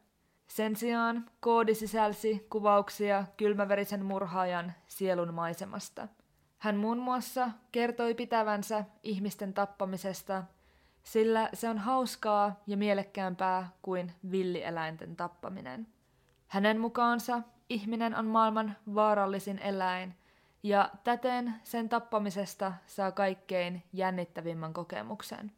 Sen 0.47 0.75
sijaan 0.75 1.25
koodi 1.39 1.75
sisälsi 1.75 2.47
kuvauksia 2.49 3.25
kylmäverisen 3.37 4.05
murhaajan 4.05 4.73
sielun 4.87 5.33
maisemasta. 5.33 6.07
Hän 6.57 6.75
muun 6.77 6.97
muassa 6.97 7.49
kertoi 7.71 8.13
pitävänsä 8.15 8.83
ihmisten 9.03 9.53
tappamisesta, 9.53 10.43
sillä 11.03 11.49
se 11.53 11.69
on 11.69 11.77
hauskaa 11.77 12.63
ja 12.67 12.77
mielekkäämpää 12.77 13.69
kuin 13.81 14.11
villieläinten 14.31 15.15
tappaminen. 15.15 15.87
Hänen 16.47 16.79
mukaansa 16.79 17.41
ihminen 17.69 18.15
on 18.15 18.25
maailman 18.25 18.75
vaarallisin 18.95 19.59
eläin, 19.59 20.15
ja 20.63 20.89
täten 21.03 21.53
sen 21.63 21.89
tappamisesta 21.89 22.73
saa 22.87 23.11
kaikkein 23.11 23.83
jännittävimmän 23.93 24.73
kokemuksen. 24.73 25.51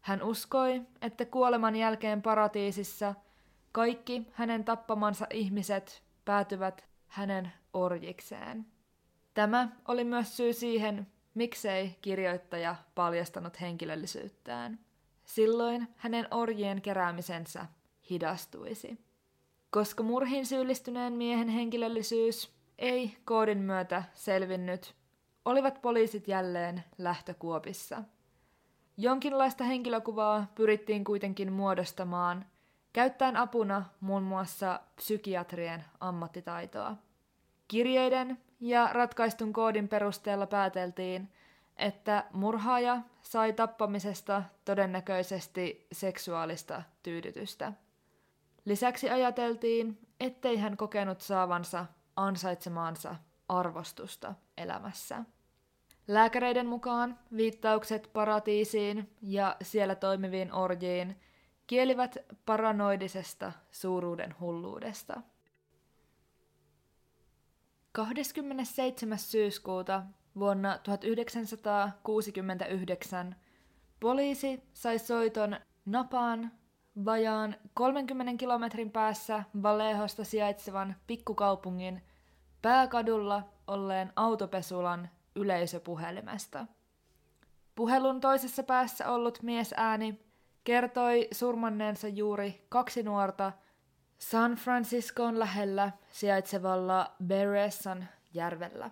Hän 0.00 0.22
uskoi, 0.22 0.82
että 1.02 1.24
kuoleman 1.24 1.76
jälkeen 1.76 2.22
paratiisissa– 2.22 3.14
kaikki 3.72 4.26
hänen 4.32 4.64
tappamansa 4.64 5.26
ihmiset 5.32 6.02
päätyvät 6.24 6.88
hänen 7.06 7.52
orjikseen. 7.72 8.66
Tämä 9.34 9.68
oli 9.88 10.04
myös 10.04 10.36
syy 10.36 10.52
siihen, 10.52 11.06
miksei 11.34 11.98
kirjoittaja 12.02 12.76
paljastanut 12.94 13.60
henkilöllisyyttään. 13.60 14.78
Silloin 15.24 15.88
hänen 15.96 16.28
orjien 16.30 16.82
keräämisensä 16.82 17.66
hidastuisi. 18.10 19.07
Koska 19.70 20.02
murhiin 20.02 20.46
syyllistyneen 20.46 21.12
miehen 21.12 21.48
henkilöllisyys 21.48 22.52
ei 22.78 23.16
koodin 23.24 23.58
myötä 23.58 24.04
selvinnyt, 24.14 24.94
olivat 25.44 25.82
poliisit 25.82 26.28
jälleen 26.28 26.84
lähtökuopissa. 26.98 28.02
Jonkinlaista 28.96 29.64
henkilökuvaa 29.64 30.46
pyrittiin 30.54 31.04
kuitenkin 31.04 31.52
muodostamaan– 31.52 32.44
käyttäen 32.92 33.36
apuna 33.36 33.84
muun 34.00 34.22
muassa 34.22 34.80
psykiatrien 34.96 35.84
ammattitaitoa. 36.00 36.96
Kirjeiden 37.68 38.38
ja 38.60 38.88
ratkaistun 38.92 39.52
koodin 39.52 39.88
perusteella 39.88 40.46
pääteltiin, 40.46 41.32
että 41.76 42.24
murhaaja 42.32 43.00
sai 43.22 43.52
tappamisesta 43.52 44.42
todennäköisesti 44.64 45.86
seksuaalista 45.92 46.82
tyydytystä. 47.02 47.72
Lisäksi 48.68 49.10
ajateltiin, 49.10 49.98
ettei 50.20 50.56
hän 50.56 50.76
kokenut 50.76 51.20
saavansa 51.20 51.86
ansaitsemaansa 52.16 53.16
arvostusta 53.48 54.34
elämässä. 54.56 55.24
Lääkäreiden 56.08 56.66
mukaan 56.66 57.18
viittaukset 57.36 58.10
paratiisiin 58.12 59.16
ja 59.22 59.56
siellä 59.62 59.94
toimiviin 59.94 60.52
orjiin– 60.52 61.16
kielivät 61.68 62.16
paranoidisesta 62.46 63.52
suuruuden 63.70 64.34
hulluudesta. 64.40 65.22
27. 67.92 69.18
syyskuuta 69.18 70.02
vuonna 70.38 70.78
1969 70.78 73.36
poliisi 74.00 74.62
sai 74.72 74.98
soiton 74.98 75.56
Napaan 75.84 76.57
vajaan 77.04 77.56
30 77.74 78.32
kilometrin 78.38 78.90
päässä 78.90 79.44
Valehosta 79.62 80.24
sijaitsevan 80.24 80.96
pikkukaupungin 81.06 82.02
pääkadulla 82.62 83.42
olleen 83.66 84.12
autopesulan 84.16 85.08
yleisöpuhelimesta. 85.36 86.66
Puhelun 87.74 88.20
toisessa 88.20 88.62
päässä 88.62 89.10
ollut 89.10 89.42
miesääni 89.42 90.20
kertoi 90.64 91.28
surmanneensa 91.32 92.08
juuri 92.08 92.66
kaksi 92.68 93.02
nuorta 93.02 93.52
San 94.18 94.52
Franciscon 94.54 95.38
lähellä 95.38 95.92
sijaitsevalla 96.10 97.12
Beressan 97.24 98.08
järvellä. 98.34 98.90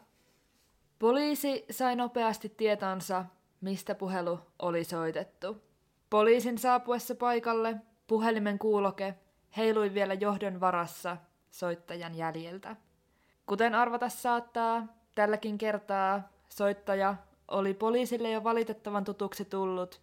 Poliisi 0.99 1.65
sai 1.71 1.97
nopeasti 1.97 2.49
tietonsa, 2.49 3.25
mistä 3.61 3.95
puhelu 3.95 4.39
oli 4.59 4.85
soitettu. 4.85 5.63
Poliisin 6.11 6.59
saapuessa 6.59 7.15
paikalle 7.15 7.77
puhelimen 8.07 8.59
kuuloke 8.59 9.15
heilui 9.57 9.95
vielä 9.95 10.15
johdon 10.15 10.61
varassa 10.61 11.17
soittajan 11.51 12.15
jäljiltä. 12.15 12.77
Kuten 13.47 13.75
arvata 13.75 14.09
saattaa, 14.09 14.87
tälläkin 15.15 15.59
kertaa 15.59 16.29
soittaja 16.49 17.17
oli 17.49 17.75
poliisille 17.75 18.31
jo 18.31 18.45
valitettavan 18.45 19.05
tutuksi 19.05 19.45
tullut 19.45 20.01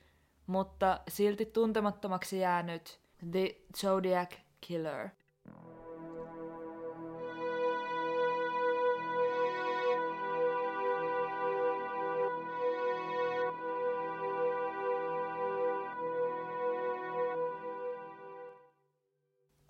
mutta 0.47 0.99
silti 1.07 1.45
tuntemattomaksi 1.45 2.39
jäänyt 2.39 2.99
The 3.31 3.55
Zodiac 3.77 4.33
Killer– 4.61 5.09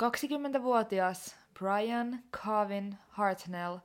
20-vuotias 0.03 1.35
Brian 1.59 2.19
Carvin 2.31 2.97
Hartnell 3.09 3.77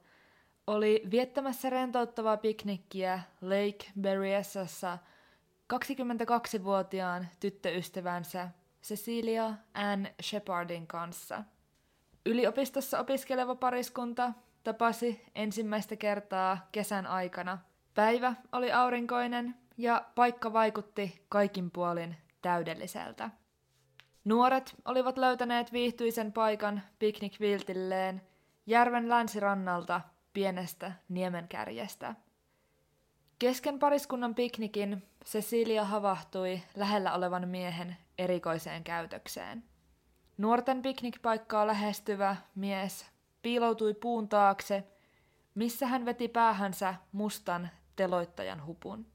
oli 0.66 1.02
viettämässä 1.10 1.70
rentouttavaa 1.70 2.36
piknikkiä 2.36 3.20
Lake 3.40 3.92
Berryessassa 4.00 4.98
22-vuotiaan 5.74 7.28
tyttöystävänsä 7.40 8.48
Cecilia 8.82 9.54
Ann 9.74 10.06
Shepardin 10.22 10.86
kanssa. 10.86 11.44
Yliopistossa 12.26 13.00
opiskeleva 13.00 13.54
pariskunta 13.54 14.32
tapasi 14.64 15.24
ensimmäistä 15.34 15.96
kertaa 15.96 16.68
kesän 16.72 17.06
aikana. 17.06 17.58
Päivä 17.94 18.34
oli 18.52 18.72
aurinkoinen 18.72 19.54
ja 19.76 20.04
paikka 20.14 20.52
vaikutti 20.52 21.24
kaikin 21.28 21.70
puolin 21.70 22.16
täydelliseltä. 22.42 23.30
Nuoret 24.28 24.74
olivat 24.84 25.18
löytäneet 25.18 25.72
viihtyisen 25.72 26.32
paikan 26.32 26.82
piknikviltilleen 26.98 28.22
järven 28.66 29.08
länsirannalta 29.08 30.00
pienestä 30.32 30.92
niemenkärjestä. 31.08 32.14
Kesken 33.38 33.78
pariskunnan 33.78 34.34
piknikin 34.34 35.02
Cecilia 35.24 35.84
havahtui 35.84 36.62
lähellä 36.76 37.14
olevan 37.14 37.48
miehen 37.48 37.96
erikoiseen 38.18 38.84
käytökseen. 38.84 39.64
Nuorten 40.38 40.82
piknikpaikkaa 40.82 41.66
lähestyvä 41.66 42.36
mies 42.54 43.06
piiloutui 43.42 43.94
puun 43.94 44.28
taakse, 44.28 44.84
missä 45.54 45.86
hän 45.86 46.04
veti 46.04 46.28
päähänsä 46.28 46.94
mustan 47.12 47.70
teloittajan 47.96 48.66
hupun. 48.66 49.06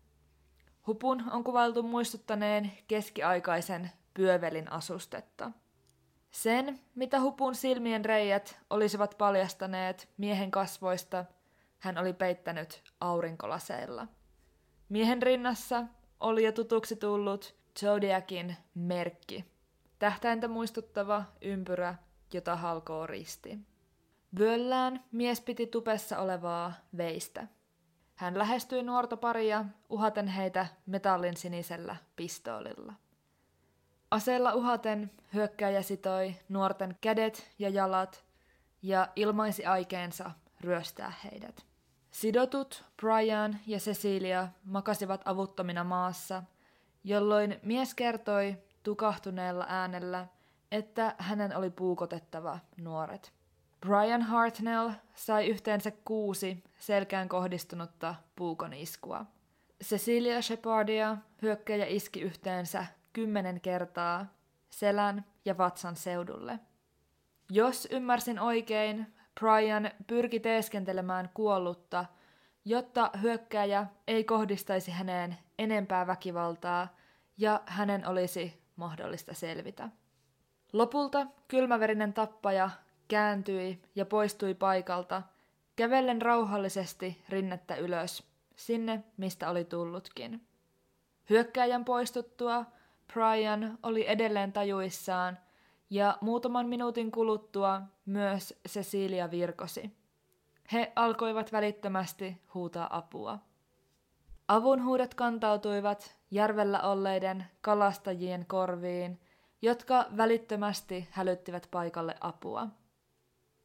Hupun 0.88 1.24
on 1.32 1.44
kuvailtu 1.44 1.84
muistuttaneen 1.84 2.72
keskiaikaisen 2.88 3.92
pyövelin 4.14 4.72
asustetta. 4.72 5.52
Sen, 6.32 6.80
mitä 6.96 7.22
hupun 7.22 7.56
silmien 7.56 8.06
reijät 8.06 8.60
olisivat 8.70 9.16
paljastaneet 9.18 10.10
miehen 10.18 10.52
kasvoista, 10.52 11.26
hän 11.80 11.98
oli 11.98 12.14
peittänyt 12.14 12.84
aurinkolaseilla. 13.02 14.08
Miehen 14.90 15.22
rinnassa 15.22 15.84
oli 16.20 16.44
jo 16.44 16.52
tutuksi 16.52 16.96
tullut 16.96 17.56
Zodiacin 17.80 18.56
merkki, 18.76 19.46
tähtäintä 20.00 20.48
muistuttava 20.48 21.24
ympyrä, 21.42 21.96
jota 22.34 22.56
halkoo 22.56 23.08
risti. 23.08 23.60
Vyöllään 24.40 25.04
mies 25.12 25.42
piti 25.42 25.68
tupessa 25.68 26.20
olevaa 26.20 26.74
veistä. 26.98 27.48
Hän 28.16 28.38
lähestyi 28.38 28.84
nuorta 28.84 29.18
paria 29.18 29.66
uhaten 29.90 30.28
heitä 30.28 30.68
metallin 30.86 31.38
sinisellä 31.38 31.96
pistoolilla. 32.16 32.94
Aseella 34.14 34.54
uhaten 34.54 35.12
hyökkäjä 35.34 35.82
sitoi 35.82 36.36
nuorten 36.50 36.98
kädet 37.02 37.52
ja 37.60 37.70
jalat 37.70 38.24
ja 38.82 39.08
ilmaisi 39.16 39.66
aikeensa 39.66 40.32
ryöstää 40.62 41.14
heidät. 41.24 41.66
Sidotut 42.12 42.86
Brian 43.02 43.60
ja 43.68 43.80
Cecilia 43.80 44.48
makasivat 44.66 45.22
avuttomina 45.26 45.84
maassa, 45.84 46.44
jolloin 47.04 47.60
mies 47.64 47.94
kertoi 47.94 48.56
tukahtuneella 48.84 49.66
äänellä, 49.70 50.28
että 50.72 51.16
hänen 51.18 51.58
oli 51.58 51.70
puukotettava 51.70 52.60
nuoret. 52.78 53.34
Brian 53.82 54.22
Hartnell 54.22 54.90
sai 55.16 55.48
yhteensä 55.48 55.92
kuusi 56.06 56.64
selkään 56.80 57.30
kohdistunutta 57.30 58.16
puukoniskua. 58.36 59.26
Cecilia 59.84 60.42
Shepardia 60.42 61.18
hyökkäjä 61.42 61.86
iski 61.86 62.22
yhteensä 62.22 62.86
kymmenen 63.14 63.62
kertaa 63.62 64.26
selän 64.70 65.26
ja 65.46 65.58
vatsan 65.58 65.96
seudulle. 65.96 66.60
Jos 67.50 67.88
ymmärsin 67.92 68.40
oikein, 68.40 69.14
Brian 69.40 69.92
pyrki 70.08 70.40
teeskentelemään 70.40 71.30
kuollutta, 71.34 72.06
jotta 72.66 73.12
hyökkääjä 73.22 73.88
ei 74.08 74.24
kohdistaisi 74.24 74.92
häneen 74.92 75.38
enempää 75.60 76.08
väkivaltaa 76.08 76.96
ja 77.38 77.62
hänen 77.66 78.08
olisi 78.08 78.62
mahdollista 78.76 79.34
selvitä. 79.34 79.90
Lopulta 80.74 81.28
kylmäverinen 81.48 82.14
tappaja 82.14 82.70
kääntyi 83.08 83.82
ja 83.96 84.06
poistui 84.06 84.54
paikalta, 84.54 85.22
kävellen 85.76 86.22
rauhallisesti 86.22 87.24
rinnettä 87.30 87.76
ylös, 87.76 88.24
sinne 88.56 89.04
mistä 89.18 89.50
oli 89.50 89.66
tullutkin. 89.66 90.48
Hyökkääjän 91.30 91.86
poistuttua 91.86 92.66
Brian 93.14 93.80
oli 93.84 94.10
edelleen 94.10 94.54
tajuissaan, 94.54 95.38
ja 95.90 96.18
muutaman 96.22 96.68
minuutin 96.68 97.12
kuluttua 97.12 97.82
myös 98.06 98.60
Cecilia 98.68 99.32
virkosi. 99.32 99.92
He 100.72 100.92
alkoivat 100.96 101.52
välittömästi 101.52 102.42
huutaa 102.54 102.98
apua. 102.98 103.40
Avunhuudot 104.48 105.14
kantautuivat 105.14 106.18
järvellä 106.32 106.82
olleiden 106.82 107.46
kalastajien 107.62 108.46
korviin, 108.46 109.20
jotka 109.62 110.06
välittömästi 110.18 111.08
hälyttivät 111.12 111.68
paikalle 111.72 112.16
apua. 112.22 112.68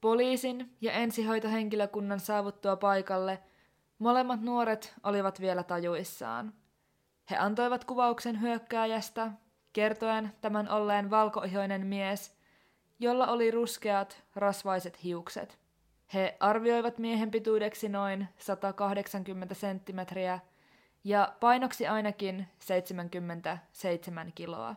Poliisin 0.00 0.76
ja 0.80 0.92
ensihoitohenkilökunnan 0.92 2.20
saavuttua 2.20 2.76
paikalle 2.76 3.38
molemmat 3.98 4.40
nuoret 4.40 4.94
olivat 5.02 5.40
vielä 5.40 5.62
tajuissaan. 5.62 6.52
He 7.30 7.36
antoivat 7.36 7.84
kuvauksen 7.84 8.40
hyökkääjästä, 8.40 9.30
kertoen 9.72 10.32
tämän 10.40 10.68
olleen 10.68 11.10
valkoihoinen 11.10 11.86
mies, 11.86 12.36
jolla 12.98 13.26
oli 13.26 13.50
ruskeat, 13.50 14.22
rasvaiset 14.34 15.04
hiukset. 15.04 15.58
He 16.14 16.36
arvioivat 16.40 16.98
miehen 16.98 17.30
pituudeksi 17.30 17.88
noin 17.88 18.28
180 18.38 19.54
senttimetriä 19.54 20.38
ja 21.04 21.34
painoksi 21.40 21.86
ainakin 21.86 22.46
77 22.58 24.32
kiloa. 24.34 24.76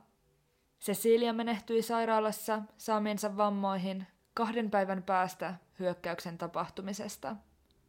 Cecilia 0.82 1.34
menehtyi 1.34 1.82
sairaalassa 1.82 2.62
saamiensa 2.78 3.38
vammoihin 3.38 4.08
kahden 4.34 4.72
päivän 4.72 5.04
päästä 5.04 5.56
hyökkäyksen 5.80 6.38
tapahtumisesta. 6.38 7.36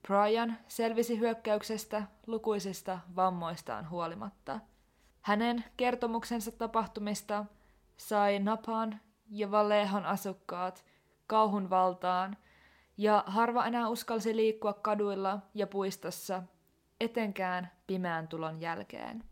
Brian 0.08 0.58
selvisi 0.68 1.18
hyökkäyksestä 1.18 2.02
lukuisista 2.26 2.98
vammoistaan 3.16 3.90
huolimatta. 3.90 4.60
Hänen 5.22 5.64
kertomuksensa 5.76 6.52
tapahtumista 6.52 7.44
sai 7.96 8.38
Napan 8.38 9.00
ja 9.30 9.50
Vallehan 9.50 10.06
asukkaat 10.06 10.84
kauhun 11.26 11.70
valtaan, 11.70 12.36
ja 12.96 13.24
harva 13.26 13.66
enää 13.66 13.88
uskalsi 13.88 14.36
liikkua 14.36 14.72
kaduilla 14.72 15.38
ja 15.54 15.66
puistossa, 15.66 16.42
etenkään 17.00 17.70
pimeän 17.86 18.28
tulon 18.28 18.60
jälkeen. 18.60 19.24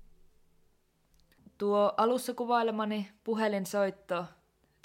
Tuo 1.58 1.92
alussa 1.96 2.34
kuvailemani 2.34 3.10
puhelinsoitto 3.24 4.24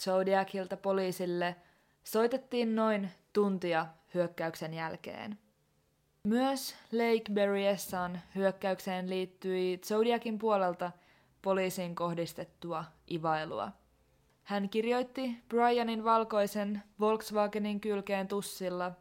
Zodiacilta 0.01 0.77
poliisille 0.77 1.55
soitettiin 2.03 2.75
noin 2.75 3.11
tuntia 3.33 3.85
hyökkäyksen 4.13 4.73
jälkeen. 4.73 5.39
Myös 6.25 6.75
Lake 6.91 7.33
Berryessan 7.33 8.21
hyökkäykseen 8.35 9.09
liittyi 9.09 9.77
Zodiakin 9.77 10.39
puolelta 10.39 10.91
poliisiin 11.41 11.95
kohdistettua 11.95 12.85
ivailua. 13.11 13.71
Hän 14.43 14.69
kirjoitti 14.69 15.43
Brianin 15.49 16.03
valkoisen 16.03 16.83
Volkswagenin 16.99 17.79
kylkeen 17.79 18.27
tussilla 18.27 18.91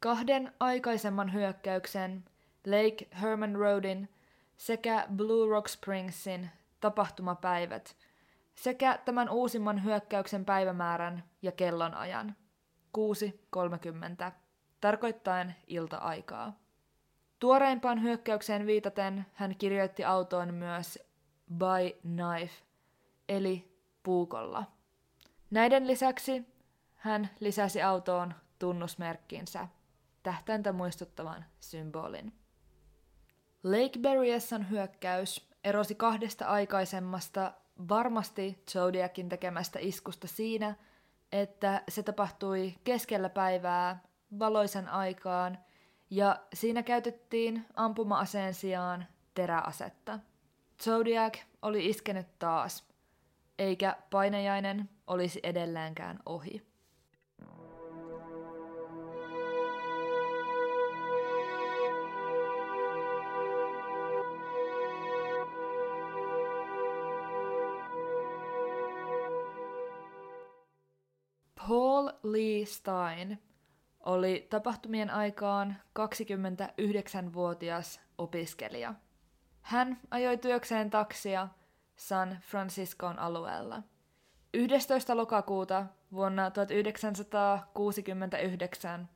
kahden 0.00 0.52
aikaisemman 0.60 1.32
hyökkäyksen 1.32 2.24
Lake 2.66 3.08
Herman 3.22 3.54
Roadin 3.54 4.08
sekä 4.56 5.06
Blue 5.16 5.50
Rock 5.50 5.68
Springsin 5.68 6.50
tapahtumapäivät 6.80 7.96
sekä 8.54 8.98
tämän 9.04 9.28
uusimman 9.28 9.84
hyökkäyksen 9.84 10.44
päivämäärän 10.44 11.24
ja 11.42 11.52
kellonajan 11.52 12.36
6.30 12.98 14.32
tarkoittaen 14.80 15.54
ilta-aikaa. 15.66 16.65
Tuoreimpaan 17.38 18.02
hyökkäykseen 18.02 18.66
viitaten 18.66 19.26
hän 19.32 19.56
kirjoitti 19.56 20.04
autoon 20.04 20.54
myös 20.54 20.98
by 21.52 22.00
knife, 22.00 22.54
eli 23.28 23.78
puukolla. 24.02 24.64
Näiden 25.50 25.86
lisäksi 25.86 26.46
hän 26.96 27.30
lisäsi 27.40 27.82
autoon 27.82 28.34
tunnusmerkkinsä, 28.58 29.68
tähtäintä 30.22 30.72
muistuttavan 30.72 31.44
symbolin. 31.60 32.32
Lake 33.64 33.98
Berryessan 34.00 34.70
hyökkäys 34.70 35.48
erosi 35.64 35.94
kahdesta 35.94 36.46
aikaisemmasta 36.46 37.52
varmasti 37.88 38.62
Zodiacin 38.70 39.28
tekemästä 39.28 39.78
iskusta 39.82 40.26
siinä, 40.26 40.74
että 41.32 41.82
se 41.88 42.02
tapahtui 42.02 42.74
keskellä 42.84 43.28
päivää, 43.28 44.02
valoisen 44.38 44.88
aikaan, 44.88 45.58
ja 46.10 46.40
siinä 46.54 46.82
käytettiin 46.82 47.66
ampuma-aseen 47.74 48.54
sijaan 48.54 49.06
teräasetta. 49.34 50.18
Zodiac 50.82 51.38
oli 51.62 51.86
iskenyt 51.86 52.38
taas, 52.38 52.84
eikä 53.58 53.96
painajainen 54.10 54.90
olisi 55.06 55.40
edelleenkään 55.42 56.18
ohi. 56.26 56.62
Paul 71.68 72.10
Lee 72.22 72.64
Stein 72.64 73.45
oli 74.06 74.46
tapahtumien 74.50 75.10
aikaan 75.10 75.76
29-vuotias 75.98 78.00
opiskelija. 78.18 78.94
Hän 79.62 79.98
ajoi 80.10 80.36
työkseen 80.36 80.90
taksia 80.90 81.48
San 81.96 82.38
Franciscon 82.42 83.18
alueella. 83.18 83.82
11. 84.54 85.16
lokakuuta 85.16 85.86
vuonna 86.12 86.50
1969 86.50 89.08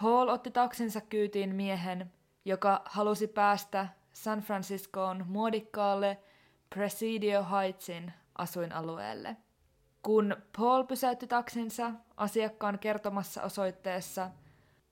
Paul 0.00 0.28
otti 0.28 0.50
taksinsa 0.50 1.00
kyytiin 1.00 1.54
miehen, 1.54 2.12
joka 2.44 2.82
halusi 2.84 3.26
päästä 3.26 3.88
San 4.12 4.40
Franciscoon 4.40 5.24
muodikkaalle 5.28 6.18
Presidio 6.74 7.46
Heightsin 7.50 8.12
asuinalueelle. 8.38 9.36
Kun 10.02 10.36
Paul 10.58 10.84
pysäytti 10.84 11.26
taksinsa 11.26 11.90
asiakkaan 12.18 12.78
kertomassa 12.78 13.42
osoitteessa, 13.42 14.30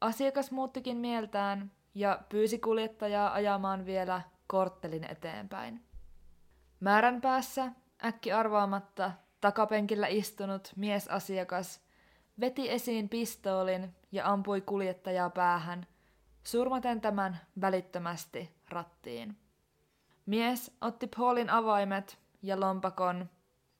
asiakas 0.00 0.50
muuttikin 0.50 0.96
mieltään 0.96 1.72
ja 1.94 2.20
pyysi 2.28 2.58
kuljettajaa 2.58 3.32
ajamaan 3.32 3.86
vielä 3.86 4.22
korttelin 4.46 5.04
eteenpäin. 5.10 5.84
Määrän 6.80 7.20
päässä 7.20 7.72
äkki 8.04 8.32
arvaamatta 8.32 9.12
takapenkillä 9.40 10.06
istunut 10.06 10.72
miesasiakas 10.76 11.80
veti 12.40 12.70
esiin 12.70 13.08
pistoolin 13.08 13.94
ja 14.12 14.32
ampui 14.32 14.60
kuljettajaa 14.60 15.30
päähän, 15.30 15.86
surmaten 16.42 17.00
tämän 17.00 17.40
välittömästi 17.60 18.50
rattiin. 18.68 19.36
Mies 20.26 20.76
otti 20.80 21.06
Paulin 21.16 21.50
avaimet 21.50 22.18
ja 22.42 22.60
lompakon 22.60 23.30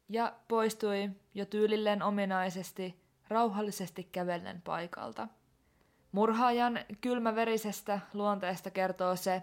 ja 0.09 0.33
poistui 0.49 1.11
jo 1.35 1.45
tyylilleen 1.45 2.03
ominaisesti 2.03 3.06
rauhallisesti 3.29 4.05
kävellen 4.05 4.63
paikalta. 4.63 5.29
Murhaajan 6.13 6.81
kylmäverisestä 7.01 8.01
luonteesta 8.13 8.71
kertoo 8.71 9.17
se, 9.17 9.43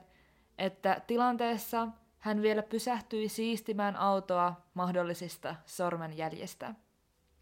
että 0.57 1.01
tilanteessa 1.07 1.87
hän 2.19 2.41
vielä 2.41 2.63
pysähtyi 2.63 3.29
siistimään 3.29 3.95
autoa 3.95 4.61
mahdollisista 4.73 5.55
sormenjäljistä. 5.65 6.75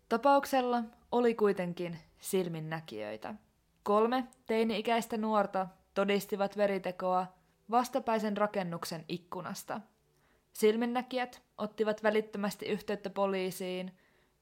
Tapauksella 0.10 0.84
oli 1.12 1.36
kuitenkin 1.36 2.00
silminnäkijöitä. 2.20 3.36
Kolme 3.84 4.28
teini-ikäistä 4.46 5.18
nuorta 5.18 5.68
todistivat 5.94 6.58
veritekoa 6.58 7.28
vastapäisen 7.72 8.38
rakennuksen 8.38 9.06
ikkunasta. 9.08 9.82
Silminnäkijät 10.54 11.42
ottivat 11.58 12.04
välittömästi 12.04 12.66
yhteyttä 12.66 13.10
poliisiin, 13.10 13.98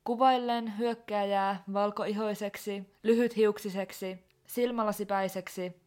kuvaillen 0.10 0.78
hyökkääjää 0.78 1.64
valkoihoiseksi, 1.74 2.94
lyhythiuksiseksi, 3.04 4.26
silmälasipäiseksi 4.46 5.82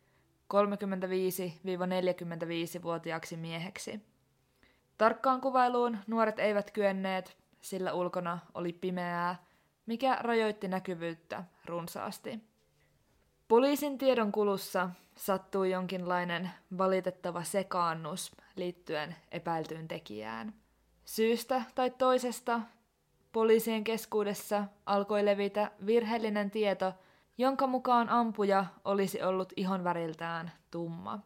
35-45-vuotiaaksi 0.54 3.37
mieheksi. 3.37 4.00
Tarkkaan 4.98 5.40
kuvailuun 5.40 5.98
nuoret 6.06 6.38
eivät 6.38 6.70
kyenneet, 6.70 7.37
sillä 7.61 7.92
ulkona 7.92 8.38
oli 8.54 8.72
pimeää, 8.72 9.44
mikä 9.87 10.18
rajoitti 10.20 10.68
näkyvyyttä 10.68 11.44
runsaasti. 11.66 12.40
Poliisin 13.48 13.98
tiedon 13.98 14.32
kulussa 14.32 14.90
sattui 15.16 15.70
jonkinlainen 15.70 16.50
valitettava 16.78 17.42
sekaannus 17.42 18.37
liittyen 18.56 19.16
epäiltyyn 19.32 19.88
tekijään. 19.88 20.54
Syystä 21.04 21.62
tai 21.74 21.90
toisesta 21.90 22.61
poliisien 23.33 23.85
keskuudessa 23.85 24.64
alkoi 24.87 25.25
levitä 25.25 25.71
virheellinen 25.87 26.51
tieto, 26.51 26.92
jonka 27.38 27.66
mukaan 27.66 28.09
ampuja 28.09 28.64
olisi 28.85 29.23
ollut 29.23 29.53
ihonväriltään 29.57 30.53
tumma. 30.71 31.18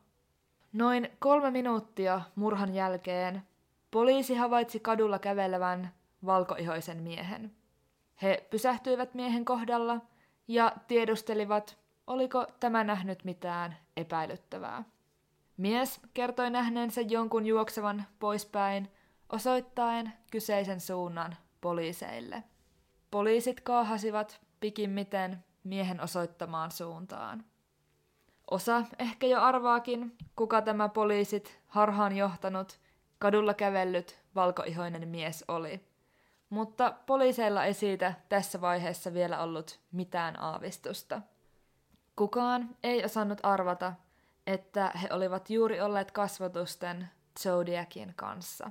Noin 0.73 1.09
kolme 1.19 1.51
minuuttia 1.51 2.21
murhan 2.35 2.75
jälkeen 2.75 3.42
poliisi 3.90 4.35
havaitsi 4.35 4.81
kadulla 4.81 5.19
kävelevän 5.19 5.92
valkoihoisen 6.27 7.03
miehen. 7.03 7.53
He 8.23 8.47
pysähtyivät 8.51 9.14
miehen 9.14 9.45
kohdalla 9.45 10.01
ja 10.49 10.73
tiedustelivat, 10.88 11.79
oliko 12.07 12.47
tämä 12.61 12.85
nähnyt 12.85 13.25
mitään 13.25 13.77
epäilyttävää. 13.97 14.85
Mies 15.57 16.01
kertoi 16.14 16.51
nähneensä 16.51 17.01
jonkun 17.01 17.47
juoksevan 17.47 18.05
poispäin, 18.19 18.88
osoittaen 19.33 20.12
kyseisen 20.31 20.81
suunnan 20.81 21.37
poliiseille. 21.61 22.42
Poliisit 23.11 23.61
kaahasivat 23.61 24.40
pikimmiten 24.61 25.45
miehen 25.64 26.01
osoittamaan 26.01 26.71
suuntaan. 26.71 27.45
Osa 28.51 28.85
ehkä 28.99 29.27
jo 29.27 29.40
arvaakin, 29.40 30.16
kuka 30.37 30.62
tämä 30.62 30.88
poliisit 30.88 31.61
harhaan 31.66 32.16
johtanut, 32.16 32.81
kadulla 33.19 33.55
kävellyt 33.55 34.21
valkoihoinen 34.35 35.09
mies 35.09 35.45
oli. 35.49 35.87
Mutta 36.51 36.95
poliiseilla 37.07 37.64
ei 37.64 37.75
siitä 37.75 38.14
tässä 38.29 38.61
vaiheessa 38.61 39.14
vielä 39.14 39.42
ollut 39.42 39.81
mitään 39.92 40.40
aavistusta. 40.40 41.23
Kukaan 42.16 42.77
ei 42.83 43.05
osannut 43.05 43.38
arvata, 43.42 43.92
että 44.47 44.92
he 45.03 45.09
olivat 45.11 45.51
juuri 45.51 45.81
olleet 45.81 46.11
kasvatusten 46.11 47.09
Zodiacin 47.40 48.12
kanssa. 48.16 48.71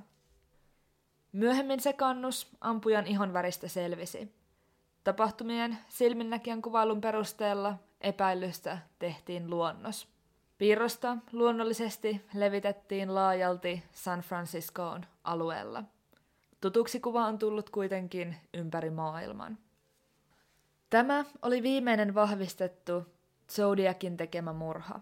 Myöhemmin 1.36 1.80
sekannus 1.80 2.56
ampujan 2.60 3.06
ihonväristä 3.06 3.68
selvisi. 3.68 4.34
Tapahtumien 5.04 5.78
silminnäkijän 5.88 6.62
kuvailun 6.62 7.00
perusteella 7.00 7.74
epäilystä 8.00 8.78
tehtiin 8.98 9.50
luonnos. 9.50 10.08
Piirrosta 10.58 11.16
luonnollisesti 11.32 12.24
levitettiin 12.34 13.14
laajalti 13.14 13.82
San 13.92 14.20
Franciscoon 14.20 15.06
alueella. 15.24 15.84
Tutuksi 16.60 17.00
kuva 17.00 17.26
on 17.26 17.38
tullut 17.38 17.70
kuitenkin 17.70 18.36
ympäri 18.54 18.90
maailman. 18.90 19.58
Tämä 20.90 21.24
oli 21.42 21.62
viimeinen 21.62 22.14
vahvistettu 22.14 23.06
Zodiakin 23.52 24.16
tekemä 24.16 24.52
murha. 24.52 25.00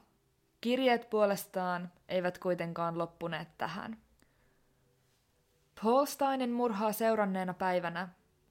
Kirjeet 0.61 1.11
puolestaan 1.11 1.93
eivät 2.09 2.39
kuitenkaan 2.39 2.99
loppuneet 2.99 3.49
tähän. 3.59 4.04
Paul 5.83 6.05
Steinin 6.05 6.53
murhaa 6.53 6.93
seuranneena 6.93 7.55
päivänä 7.55 8.09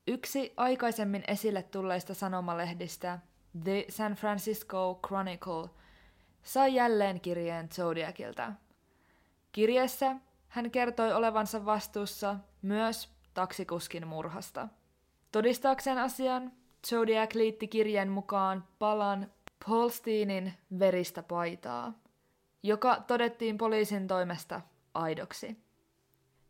yksi 0.08 0.54
aikaisemmin 0.58 1.24
esille 1.28 1.64
tulleista 1.64 2.14
sanomalehdistä, 2.14 3.20
The 3.64 3.86
San 3.90 4.14
Francisco 4.14 5.00
Chronicle, 5.08 5.70
sai 6.44 6.76
jälleen 6.76 7.22
kirjeen 7.22 7.70
Zodiacilta. 7.70 8.54
Kirjeessä 9.52 10.16
hän 10.48 10.72
kertoi 10.72 11.14
olevansa 11.14 11.66
vastuussa 11.66 12.36
myös 12.62 13.10
taksikuskin 13.34 14.08
murhasta. 14.08 14.68
Todistaakseen 15.32 15.98
asian, 15.98 16.52
Zodiac 16.88 17.36
liitti 17.36 17.68
kirjeen 17.68 18.10
mukaan 18.10 18.68
palan 18.80 19.32
Paul 19.68 19.90
Steenin 19.90 20.54
veristä 20.80 21.24
paitaa, 21.24 21.94
joka 22.64 23.04
todettiin 23.08 23.58
poliisin 23.58 24.08
toimesta 24.08 24.62
aidoksi. 24.94 25.63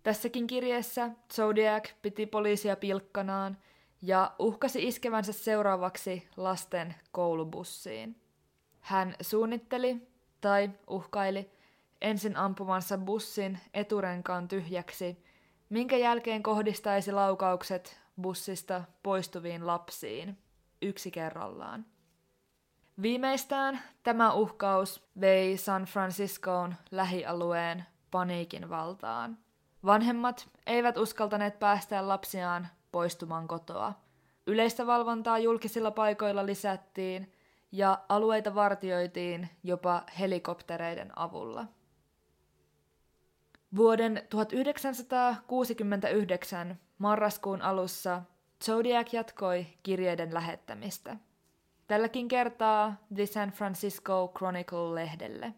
Tässäkin 0.04 0.48
kirjeessä 0.48 1.10
Zodiac 1.34 1.90
piti 2.02 2.26
poliisia 2.26 2.76
pilkkanaan 2.76 3.58
ja 4.02 4.36
uhkasi 4.40 4.88
iskevänsä 4.88 5.34
seuraavaksi 5.34 6.28
lasten 6.38 6.96
koulubussiin. 7.12 8.22
Hän 8.82 9.16
suunnitteli 9.22 10.08
tai 10.42 10.70
uhkaili 10.88 11.52
ensin 12.02 12.38
ampumansa 12.38 12.98
bussin 12.98 13.60
eturenkaan 13.74 14.48
tyhjäksi, 14.48 15.24
minkä 15.70 15.98
jälkeen 15.98 16.44
kohdistaisi 16.44 17.12
laukaukset 17.12 18.02
bussista 18.22 18.84
poistuviin 19.04 19.68
lapsiin, 19.68 20.38
yksi 20.82 21.12
kerrallaan. 21.12 21.86
Viimeistään 23.02 23.80
tämä 24.04 24.34
uhkaus 24.34 25.08
vei 25.22 25.58
San 25.58 25.84
Franciscoon 25.84 26.76
lähialueen 26.92 27.86
paniikin 28.12 28.70
valtaan. 28.70 29.43
Vanhemmat 29.86 30.50
eivät 30.66 30.98
uskaltaneet 30.98 31.60
päästää 31.60 32.08
lapsiaan 32.08 32.68
poistumaan 32.92 33.48
kotoa. 33.48 33.94
Yleistä 34.48 34.88
valvontaa 34.88 35.40
julkisilla 35.40 35.92
paikoilla 35.92 36.46
lisättiin 36.46 37.32
ja 37.72 38.00
alueita 38.10 38.56
vartioitiin 38.56 39.50
jopa 39.64 40.04
helikoptereiden 40.20 41.20
avulla. 41.20 41.66
Vuoden 43.76 44.24
1969 44.30 46.80
marraskuun 46.98 47.62
alussa 47.62 48.22
Zodiac 48.66 49.14
jatkoi 49.14 49.68
kirjeiden 49.84 50.34
lähettämistä. 50.34 51.18
Tälläkin 51.88 52.28
kertaa 52.28 52.96
The 53.16 53.26
San 53.26 53.50
Francisco 53.50 54.34
Chronicle-lehdelle. 54.38 55.54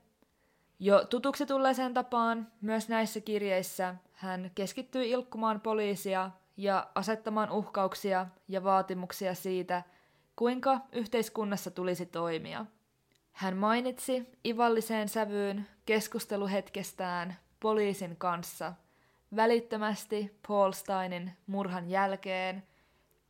Jo 0.80 1.06
tutuksi 1.06 1.46
tulleeseen 1.46 1.94
tapaan 1.94 2.48
myös 2.62 2.90
näissä 2.90 3.22
kirjeissä 3.22 3.96
hän 4.14 4.52
keskittyi 4.56 5.12
ilkkumaan 5.12 5.62
poliisia 5.62 6.32
ja 6.58 6.88
asettamaan 6.96 7.52
uhkauksia 7.52 8.28
ja 8.48 8.64
vaatimuksia 8.64 9.34
siitä, 9.34 9.84
kuinka 10.36 10.80
yhteiskunnassa 10.92 11.72
tulisi 11.72 12.06
toimia. 12.06 12.66
Hän 13.32 13.58
mainitsi 13.58 14.30
ivalliseen 14.46 15.10
sävyyn 15.10 15.68
keskusteluhetkestään 15.86 17.36
poliisin 17.60 18.16
kanssa 18.18 18.74
välittömästi 19.36 20.40
Paul 20.48 20.72
Steinin 20.72 21.32
murhan 21.48 21.90
jälkeen, 21.90 22.64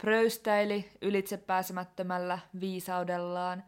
pröystäili 0.01 0.91
ylitsepääsemättömällä 1.01 2.39
viisaudellaan 2.59 3.63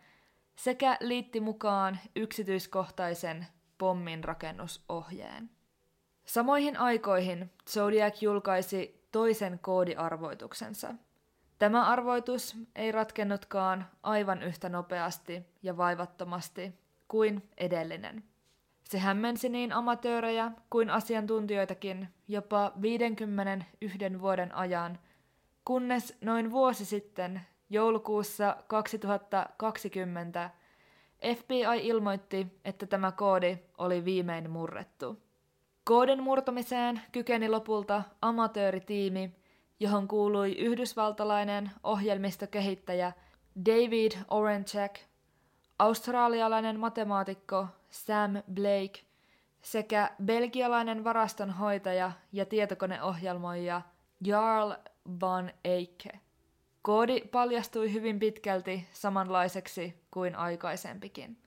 sekä 0.55 0.97
liitti 0.99 1.39
mukaan 1.39 1.99
yksityiskohtaisen 2.15 3.47
pommin 3.77 4.23
rakennusohjeen. 4.23 5.49
Samoihin 6.25 6.77
aikoihin 6.77 7.51
Zodiac 7.69 8.21
julkaisi 8.21 9.07
toisen 9.11 9.59
koodiarvoituksensa. 9.59 10.93
Tämä 11.59 11.85
arvoitus 11.85 12.55
ei 12.75 12.91
ratkennutkaan 12.91 13.85
aivan 14.03 14.43
yhtä 14.43 14.69
nopeasti 14.69 15.43
ja 15.63 15.77
vaivattomasti 15.77 16.73
kuin 17.07 17.49
edellinen. 17.57 18.23
Se 18.83 18.99
hämmensi 18.99 19.49
niin 19.49 19.73
amatöörejä 19.73 20.51
kuin 20.69 20.89
asiantuntijoitakin 20.89 22.07
jopa 22.27 22.71
51 22.81 24.21
vuoden 24.21 24.55
ajan, 24.55 24.99
kunnes 25.65 26.17
noin 26.21 26.51
vuosi 26.51 26.85
sitten, 26.85 27.41
joulukuussa 27.69 28.57
2020, 28.67 30.49
FBI 31.35 31.87
ilmoitti, 31.87 32.47
että 32.65 32.85
tämä 32.85 33.11
koodi 33.11 33.57
oli 33.77 34.05
viimein 34.05 34.49
murrettu. 34.49 35.17
Koodin 35.83 36.23
murtamiseen 36.23 37.01
kykeni 37.11 37.49
lopulta 37.49 38.03
amatööritiimi, 38.21 39.35
johon 39.79 40.07
kuului 40.07 40.51
yhdysvaltalainen 40.57 41.71
ohjelmistokehittäjä 41.83 43.11
David 43.65 44.11
Orenchek, 44.27 44.99
australialainen 45.79 46.79
matemaatikko 46.79 47.67
Sam 47.89 48.31
Blake 48.53 49.07
sekä 49.61 50.11
belgialainen 50.23 51.03
varastonhoitaja 51.03 52.11
ja 52.31 52.45
tietokoneohjelmoija 52.45 53.81
Jarl 54.23 54.71
van 55.21 55.51
Eyck. 55.63 56.05
Koodi 56.87 57.21
paljastui 57.31 57.93
hyvin 57.93 58.19
pitkälti 58.19 58.87
samanlaiseksi 58.91 60.03
kuin 60.11 60.35
aikaisempikin. 60.35 61.37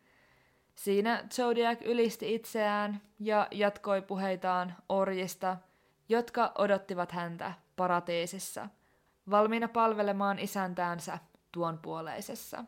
Siinä 0.74 1.24
Zodiac 1.30 1.78
ylisti 1.84 2.34
itseään 2.34 3.02
ja 3.18 3.48
jatkoi 3.50 4.02
puheitaan 4.02 4.74
orjista, 4.88 5.56
jotka 6.08 6.52
odottivat 6.58 7.12
häntä 7.12 7.52
paratiisissa, 7.76 8.68
valmiina 9.30 9.68
palvelemaan 9.68 10.38
isäntäänsä 10.38 11.18
tuon 11.52 11.78
puoleisessa. 11.78 12.64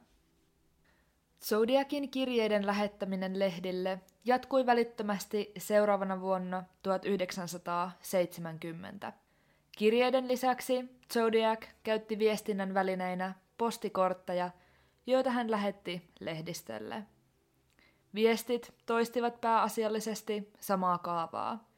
Kirjeiden 2.11 2.67
lähettäminen 2.67 3.39
lehdille 3.39 4.01
jatkui 4.25 4.67
välittömästi 4.67 5.53
seuraavana 5.59 6.21
vuonna 6.21 6.65
1970. 6.83 9.13
Kirjeiden 9.79 10.29
lisäksi 10.29 11.01
Zodiac 11.13 11.67
käytti 11.83 12.19
viestinnän 12.19 12.75
välineinä 12.75 13.35
postikortteja, 13.59 14.51
joita 15.07 15.31
hän 15.31 15.51
lähetti 15.51 16.09
lehdistölle. 16.21 17.03
Viestit 18.15 18.75
toistivat 18.87 19.41
pääasiallisesti 19.41 20.53
samaa 20.61 20.99
kaavaa. 20.99 21.69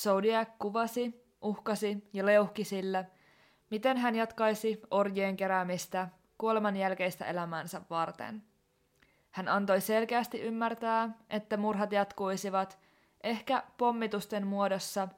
Zodiac 0.00 0.48
kuvasi, 0.58 1.24
uhkasi 1.42 2.08
ja 2.12 2.26
leuhki 2.26 2.64
sillä, 2.64 3.04
miten 3.70 3.96
hän 3.96 4.14
jatkaisi 4.14 4.82
orjien 4.90 5.36
keräämistä 5.36 6.08
kuoleman 6.38 6.76
jälkeistä 6.76 7.24
elämäänsä 7.24 7.80
varten. 7.90 8.42
Hän 9.30 9.48
antoi 9.48 9.80
selkeästi 9.80 10.40
ymmärtää, 10.40 11.10
että 11.30 11.56
murhat 11.56 11.92
jatkuisivat, 11.92 12.78
ehkä 13.22 13.62
pommitusten 13.76 14.46
muodossa, 14.46 15.08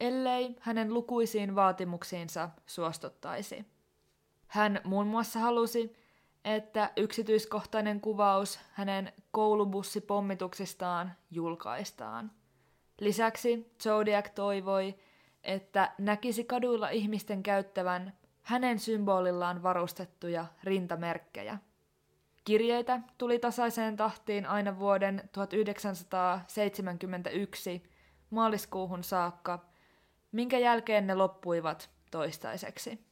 ellei 0.00 0.56
hänen 0.60 0.94
lukuisiin 0.94 1.54
vaatimuksiinsa 1.54 2.50
suostuttaisi. 2.66 3.64
Hän 4.46 4.80
muun 4.84 5.06
muassa 5.06 5.38
halusi, 5.38 5.96
että 6.44 6.90
yksityiskohtainen 6.96 8.00
kuvaus 8.00 8.60
hänen 8.72 9.12
koulubussipommituksistaan 9.30 11.12
julkaistaan. 11.30 12.30
Lisäksi 13.00 13.72
Zodiac 13.82 14.34
toivoi, 14.34 14.94
että 15.44 15.92
näkisi 15.98 16.44
kaduilla 16.44 16.88
ihmisten 16.88 17.42
käyttävän 17.42 18.12
hänen 18.42 18.78
symbolillaan 18.78 19.62
varustettuja 19.62 20.46
rintamerkkejä. 20.64 21.58
Kirjeitä 22.44 23.00
tuli 23.18 23.38
tasaiseen 23.38 23.96
tahtiin 23.96 24.46
aina 24.46 24.78
vuoden 24.78 25.30
1971 25.32 27.82
maaliskuuhun 28.30 29.04
saakka, 29.04 29.75
minkä 30.36 30.58
jälkeen 30.58 31.06
ne 31.06 31.14
loppuivat 31.14 31.90
toistaiseksi. 32.10 33.06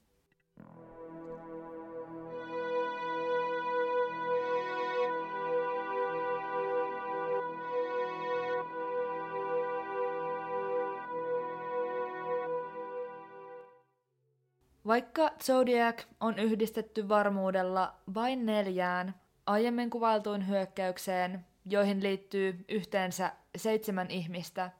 Vaikka 14.86 15.30
Zodiac 15.42 16.04
on 16.20 16.38
yhdistetty 16.38 17.08
varmuudella 17.08 17.94
vain 18.14 18.46
neljään 18.46 19.14
aiemmin 19.46 19.90
kuvailtuun 19.90 20.48
hyökkäykseen, 20.48 21.46
joihin 21.66 22.02
liittyy 22.02 22.64
yhteensä 22.68 23.32
seitsemän 23.56 24.10
ihmistä, 24.10 24.70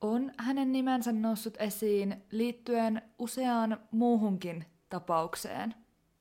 on 0.00 0.32
hänen 0.38 0.72
nimensä 0.72 1.12
noussut 1.12 1.54
esiin 1.58 2.24
liittyen 2.30 3.02
useaan 3.18 3.80
muuhunkin 3.90 4.64
tapaukseen, 4.88 5.74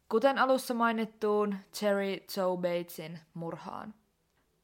kuten 0.09 0.37
alussa 0.37 0.73
mainittuun 0.73 1.55
Cherry 1.73 2.17
Joe 2.37 2.57
Batesin 2.57 3.19
murhaan. 3.33 3.93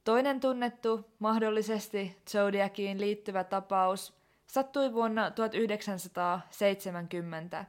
Toinen 0.03 0.39
tunnettu, 0.39 1.05
mahdollisesti 1.20 2.18
Zodiaciin 2.30 3.01
liittyvä 3.01 3.43
tapaus 3.43 4.14
sattui 4.47 4.93
vuonna 4.93 5.32
1970 5.32 7.66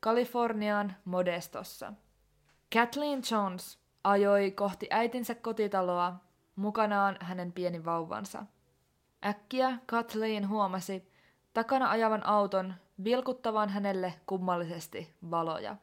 Kalifornian 0.00 0.96
Modestossa. 1.04 1.92
Kathleen 2.72 3.22
Jones 3.30 3.78
ajoi 4.04 4.50
kohti 4.50 4.86
äitinsä 4.90 5.34
kotitaloa, 5.34 6.14
mukanaan 6.56 7.16
hänen 7.20 7.52
pieni 7.52 7.84
vauvansa. 7.84 8.46
Äkkiä 9.26 9.78
Kathleen 9.86 10.48
huomasi 10.48 11.12
takana 11.54 11.90
ajavan 11.90 12.26
auton 12.26 12.74
vilkuttavan 13.04 13.68
hänelle 13.68 14.14
kummallisesti 14.26 15.14
valoja. 15.30 15.76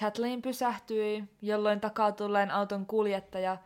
Kathleen 0.00 0.42
pysähtyi, 0.42 1.24
jolloin 1.42 1.80
takaa 1.80 2.12
tulleen 2.12 2.50
auton 2.50 2.86
kuljettaja 2.86 3.56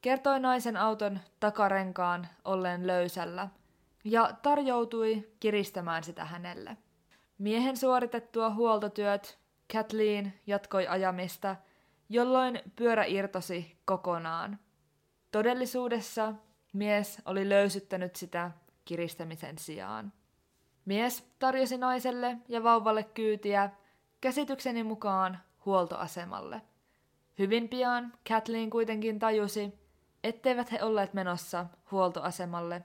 kertoi 0.00 0.40
naisen 0.40 0.76
auton 0.76 1.20
takarenkaan 1.40 2.28
olleen 2.44 2.86
löysällä 2.86 3.48
ja 4.04 4.30
tarjoutui 4.42 5.28
kiristämään 5.40 6.04
sitä 6.04 6.24
hänelle. 6.24 6.76
Miehen 7.38 7.76
suoritettua 7.76 8.50
huoltotyöt 8.50 9.38
Kathleen 9.72 10.34
jatkoi 10.46 10.86
ajamista, 10.86 11.56
jolloin 12.08 12.60
pyörä 12.76 13.04
irtosi 13.04 13.76
kokonaan. 13.84 14.58
Todellisuudessa 15.32 16.34
mies 16.72 17.22
oli 17.24 17.48
löysyttänyt 17.48 18.16
sitä 18.16 18.50
kiristämisen 18.90 19.58
sijaan. 19.58 20.12
Mies 20.84 21.24
tarjosi 21.38 21.78
naiselle 21.78 22.36
ja 22.48 22.62
vauvalle 22.62 23.02
kyytiä 23.02 23.70
käsitykseni 24.20 24.82
mukaan 24.82 25.38
huoltoasemalle. 25.64 26.62
Hyvin 27.38 27.68
pian 27.68 28.12
Kathleen 28.28 28.70
kuitenkin 28.70 29.18
tajusi, 29.18 29.72
etteivät 30.24 30.72
he 30.72 30.82
olleet 30.82 31.14
menossa 31.14 31.66
huoltoasemalle, 31.90 32.82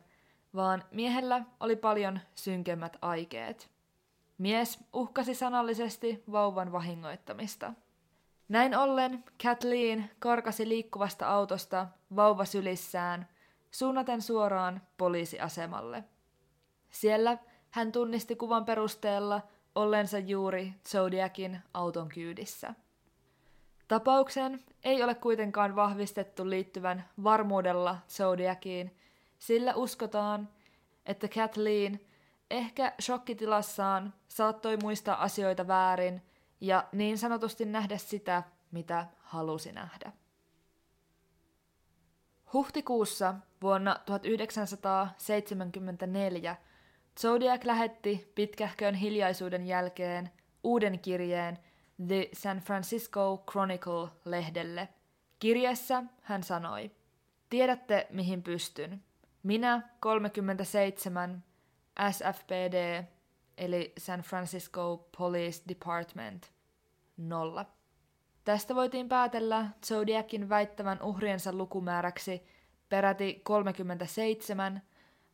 vaan 0.56 0.84
miehellä 0.92 1.42
oli 1.60 1.76
paljon 1.76 2.20
synkemmät 2.36 2.98
aikeet. 3.02 3.70
Mies 4.38 4.80
uhkasi 4.94 5.36
sanallisesti 5.36 6.24
vauvan 6.32 6.72
vahingoittamista. 6.72 7.74
Näin 8.50 8.78
ollen 8.78 9.24
Kathleen 9.44 10.12
karkasi 10.20 10.70
liikkuvasta 10.70 11.28
autosta 11.28 11.88
vauva 12.16 12.46
sylissään, 12.46 13.28
suunnaten 13.76 14.22
suoraan 14.22 14.82
poliisiasemalle. 14.98 16.04
Siellä 16.92 17.38
hän 17.70 17.92
tunnisti 17.92 18.36
kuvan 18.36 18.66
perusteella 18.66 19.42
ollensa 19.76 20.20
juuri 20.20 20.74
Zodiacin 20.90 21.60
auton 21.74 22.10
kyydissä. 22.10 22.74
Tapauksen 23.88 24.64
ei 24.84 25.04
ole 25.04 25.16
kuitenkaan 25.16 25.76
vahvistettu 25.76 26.50
liittyvän 26.50 27.10
varmuudella 27.24 27.98
Zodiaciin, 28.10 28.98
sillä 29.40 29.74
uskotaan, 29.76 30.50
että 31.06 31.28
Kathleen 31.28 32.00
ehkä 32.52 32.94
shokkitilassaan 33.02 34.14
saattoi 34.28 34.78
muistaa 34.78 35.24
asioita 35.24 35.68
väärin 35.68 36.22
ja 36.62 36.88
niin 36.92 37.18
sanotusti 37.18 37.66
nähdä 37.66 37.98
sitä, 37.98 38.44
mitä 38.72 39.06
halusi 39.20 39.72
nähdä. 39.72 40.12
Huhtikuussa 42.54 43.36
vuonna 43.62 44.00
1974 44.06 46.56
Zodiac 47.20 47.66
lähetti 47.66 48.32
pitkähkön 48.36 48.96
hiljaisuuden 48.96 49.68
jälkeen 49.68 50.32
uuden 50.64 51.00
kirjeen 51.00 51.60
The 52.08 52.30
San 52.34 52.58
Francisco 52.58 53.44
Chronicle-lehdelle. 53.52 54.88
Kirjeessä 55.40 56.04
hän 56.22 56.44
sanoi, 56.44 56.92
Tiedätte, 57.50 58.08
mihin 58.10 58.44
pystyn. 58.44 59.04
Minä, 59.44 59.90
37, 60.00 61.44
SFPD, 62.12 63.04
eli 63.58 63.94
San 63.98 64.20
Francisco 64.20 65.10
Police 65.18 65.64
Department, 65.70 66.52
nolla. 67.18 67.66
Tästä 68.46 68.76
voitiin 68.76 69.10
päätellä 69.10 69.68
Zodiacin 69.86 70.50
väittävän 70.50 71.02
uhriensa 71.02 71.54
lukumääräksi 71.54 72.48
peräti 72.90 73.42
37, 73.44 74.82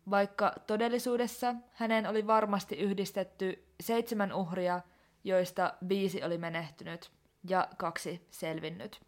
vaikka 0.09 0.53
todellisuudessa 0.68 1.55
hänen 1.72 2.07
oli 2.07 2.28
varmasti 2.28 2.76
yhdistetty 2.76 3.66
seitsemän 3.82 4.34
uhria, 4.34 4.82
joista 5.24 5.74
viisi 5.89 6.24
oli 6.24 6.38
menehtynyt 6.38 7.12
ja 7.49 7.68
kaksi 7.78 8.28
selvinnyt. 8.30 9.01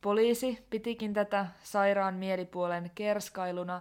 Poliisi 0.00 0.66
pitikin 0.70 1.14
tätä 1.14 1.46
sairaan 1.62 2.14
mielipuolen 2.14 2.90
kerskailuna, 2.94 3.80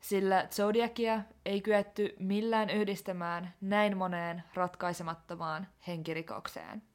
sillä 0.00 0.46
Zodiacia 0.50 1.20
ei 1.44 1.60
kyetty 1.60 2.14
millään 2.18 2.70
yhdistämään 2.70 3.54
näin 3.60 3.96
moneen 3.96 4.42
ratkaisemattomaan 4.54 5.66
henkirikokseen. 5.86 6.93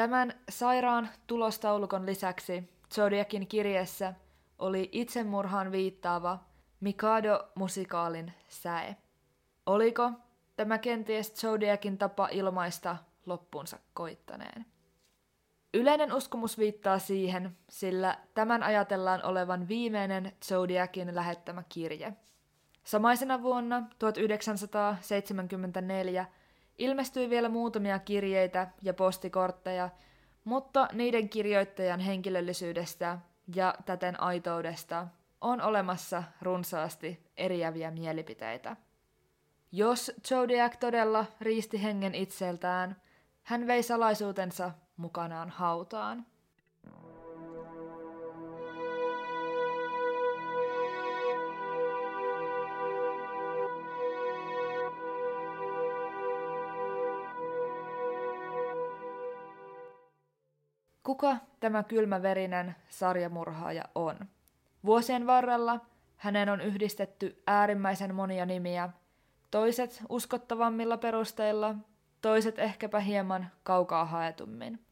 Tämän 0.00 0.32
sairaan 0.48 1.08
tulostaulukon 1.26 2.06
lisäksi 2.06 2.70
Zodiakin 2.94 3.46
kirjeessä 3.46 4.14
oli 4.58 4.88
itsemurhaan 4.92 5.72
viittaava 5.72 6.38
Mikado-musikaalin 6.80 8.32
säe. 8.48 8.96
Oliko 9.66 10.10
tämä 10.56 10.78
kenties 10.78 11.34
Zodiakin 11.34 11.98
tapa 11.98 12.28
ilmaista 12.32 12.96
loppunsa 13.26 13.78
koittaneen? 13.94 14.66
Yleinen 15.74 16.12
uskomus 16.12 16.58
viittaa 16.58 16.98
siihen, 16.98 17.56
sillä 17.68 18.18
tämän 18.34 18.62
ajatellaan 18.62 19.24
olevan 19.24 19.68
viimeinen 19.68 20.32
Zodiakin 20.44 21.14
lähettämä 21.14 21.62
kirje. 21.68 22.12
Samaisena 22.84 23.42
vuonna 23.42 23.82
1974 23.98 26.26
ilmestyi 26.80 27.30
vielä 27.30 27.48
muutamia 27.48 27.98
kirjeitä 27.98 28.68
ja 28.82 28.94
postikortteja, 28.94 29.90
mutta 30.44 30.88
niiden 30.92 31.28
kirjoittajan 31.28 32.00
henkilöllisyydestä 32.00 33.18
ja 33.54 33.74
täten 33.86 34.20
aitoudesta 34.20 35.06
on 35.40 35.60
olemassa 35.60 36.22
runsaasti 36.42 37.30
eriäviä 37.36 37.90
mielipiteitä. 37.90 38.76
Jos 39.72 40.12
Zodiac 40.28 40.78
todella 40.80 41.26
riisti 41.40 41.82
hengen 41.82 42.14
itseltään, 42.14 42.96
hän 43.42 43.66
vei 43.66 43.82
salaisuutensa 43.82 44.70
mukanaan 44.96 45.50
hautaan. 45.50 46.26
Kuka 61.02 61.36
tämä 61.60 61.82
kylmäverinen 61.82 62.76
sarjamurhaaja 62.88 63.84
on? 63.94 64.18
Vuosien 64.84 65.26
varrella 65.26 65.80
hänen 66.16 66.48
on 66.48 66.60
yhdistetty 66.60 67.42
äärimmäisen 67.46 68.14
monia 68.14 68.46
nimiä, 68.46 68.88
toiset 69.50 70.02
uskottavammilla 70.08 70.96
perusteilla, 70.96 71.74
toiset 72.22 72.58
ehkäpä 72.58 73.00
hieman 73.00 73.50
kaukaa 73.62 74.04
haetummin. 74.04 74.86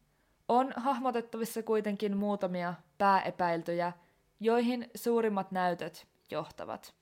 On 0.49 0.73
hahmotettavissa 0.77 1.63
kuitenkin 1.63 2.17
muutamia 2.17 2.75
pääepäiltyjä, 2.99 3.93
joihin 4.41 4.91
suurimmat 4.95 5.53
näytöt 5.53 6.07
johtavat. 6.31 6.95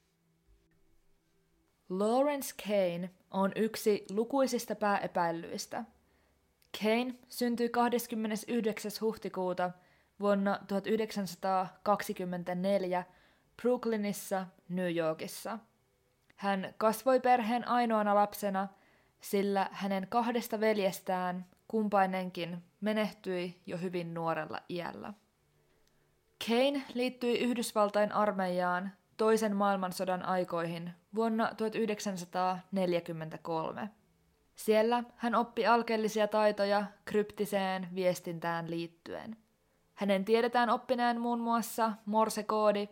Lawrence 1.88 2.54
Kane 2.66 3.10
on 3.30 3.52
yksi 3.56 4.04
lukuisista 4.10 4.74
pääepäillyistä. 4.74 5.84
Kane 6.82 7.14
syntyi 7.28 7.68
29. 7.68 8.90
huhtikuuta 9.00 9.70
vuonna 10.20 10.58
1924 10.68 13.04
Brooklynissa, 13.62 14.46
New 14.68 14.96
Yorkissa. 14.96 15.58
Hän 16.36 16.74
kasvoi 16.78 17.20
perheen 17.20 17.68
ainoana 17.68 18.14
lapsena, 18.14 18.68
sillä 19.20 19.68
hänen 19.72 20.06
kahdesta 20.08 20.60
veljestään 20.60 21.46
kumpainenkin 21.68 22.64
menehtyi 22.80 23.62
jo 23.66 23.78
hyvin 23.78 24.14
nuorella 24.14 24.60
iällä. 24.70 25.12
Kane 26.48 26.82
liittyi 26.94 27.38
Yhdysvaltain 27.38 28.12
armeijaan 28.12 28.92
toisen 29.16 29.56
maailmansodan 29.56 30.22
aikoihin 30.22 30.90
vuonna 31.14 31.54
1943. 31.56 33.90
Siellä 34.56 35.04
hän 35.16 35.34
oppi 35.34 35.66
alkeellisia 35.66 36.28
taitoja 36.28 36.84
kryptiseen 37.04 37.88
viestintään 37.94 38.70
liittyen. 38.70 39.36
Hänen 39.94 40.24
tiedetään 40.24 40.70
oppineen 40.70 41.20
muun 41.20 41.40
muassa 41.40 41.92
morsekoodi, 42.06 42.88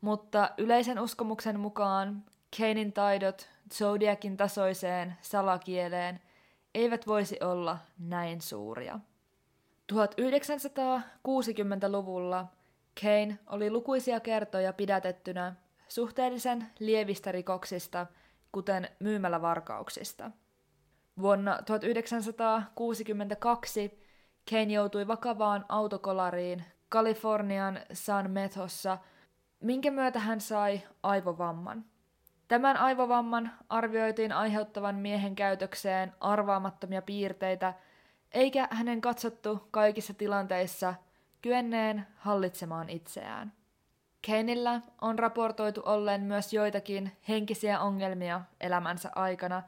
mutta 0.00 0.50
yleisen 0.58 0.98
uskomuksen 0.98 1.60
mukaan 1.60 2.24
Kanein 2.58 2.92
taidot 2.92 3.48
Zodiakin 3.74 4.36
tasoiseen 4.36 5.14
salakieleen 5.20 6.20
eivät 6.74 7.06
voisi 7.06 7.38
olla 7.42 7.78
näin 7.98 8.40
suuria. 8.40 9.00
1960-luvulla 9.92 12.46
Kane 13.00 13.38
oli 13.46 13.70
lukuisia 13.70 14.20
kertoja 14.20 14.72
pidätettynä 14.72 15.54
suhteellisen 15.88 16.66
lievistä 16.78 17.32
rikoksista, 17.32 18.06
kuten 18.52 18.88
myymälävarkauksista. 19.00 20.30
Vuonna 21.20 21.58
1962 21.66 24.06
Kane 24.50 24.72
joutui 24.72 25.06
vakavaan 25.06 25.64
autokolariin 25.68 26.64
Kalifornian 26.88 27.80
San 27.92 28.30
Methossa, 28.30 28.98
minkä 29.60 29.90
myötä 29.90 30.18
hän 30.18 30.40
sai 30.40 30.80
aivovamman– 31.02 31.84
Tämän 32.48 32.76
aivovamman 32.76 33.50
arvioitiin 33.68 34.32
aiheuttavan 34.32 34.94
miehen 34.94 35.34
käytökseen 35.34 36.12
arvaamattomia 36.20 37.02
piirteitä, 37.02 37.74
eikä 38.32 38.68
hänen 38.70 39.00
katsottu 39.00 39.68
kaikissa 39.70 40.14
tilanteissa 40.14 40.94
kyenneen 41.42 42.06
hallitsemaan 42.16 42.90
itseään. 42.90 43.52
Keinillä 44.22 44.80
on 45.00 45.18
raportoitu 45.18 45.82
olleen 45.84 46.20
myös 46.20 46.52
joitakin 46.52 47.12
henkisiä 47.28 47.80
ongelmia 47.80 48.40
elämänsä 48.60 49.10
aikana, 49.14 49.62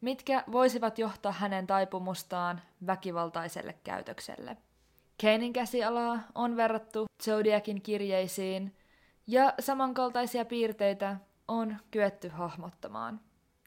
mitkä 0.00 0.44
voisivat 0.52 0.98
johtaa 0.98 1.32
hänen 1.32 1.66
taipumustaan 1.66 2.60
väkivaltaiselle 2.86 3.74
käytökselle. 3.84 4.56
Keinin 5.18 5.52
käsialaa 5.52 6.18
on 6.34 6.56
verrattu 6.56 7.06
Zodiakin 7.22 7.82
kirjeisiin, 7.82 8.76
ja 9.26 9.54
samankaltaisia 9.60 10.44
piirteitä 10.44 11.16
on 11.48 11.76
kyetty 11.90 12.28
hahmottamaan. 12.28 13.20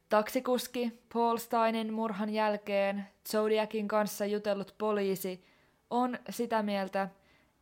Taksikuski 0.10 1.00
Paul 1.14 1.38
Steinin 1.38 1.94
murhan 1.94 2.30
jälkeen 2.30 3.08
Zodiakin 3.32 3.88
kanssa 3.88 4.26
jutellut 4.26 4.76
poliisi 4.78 5.44
on 5.90 6.20
sitä 6.30 6.64
mieltä, 6.64 7.10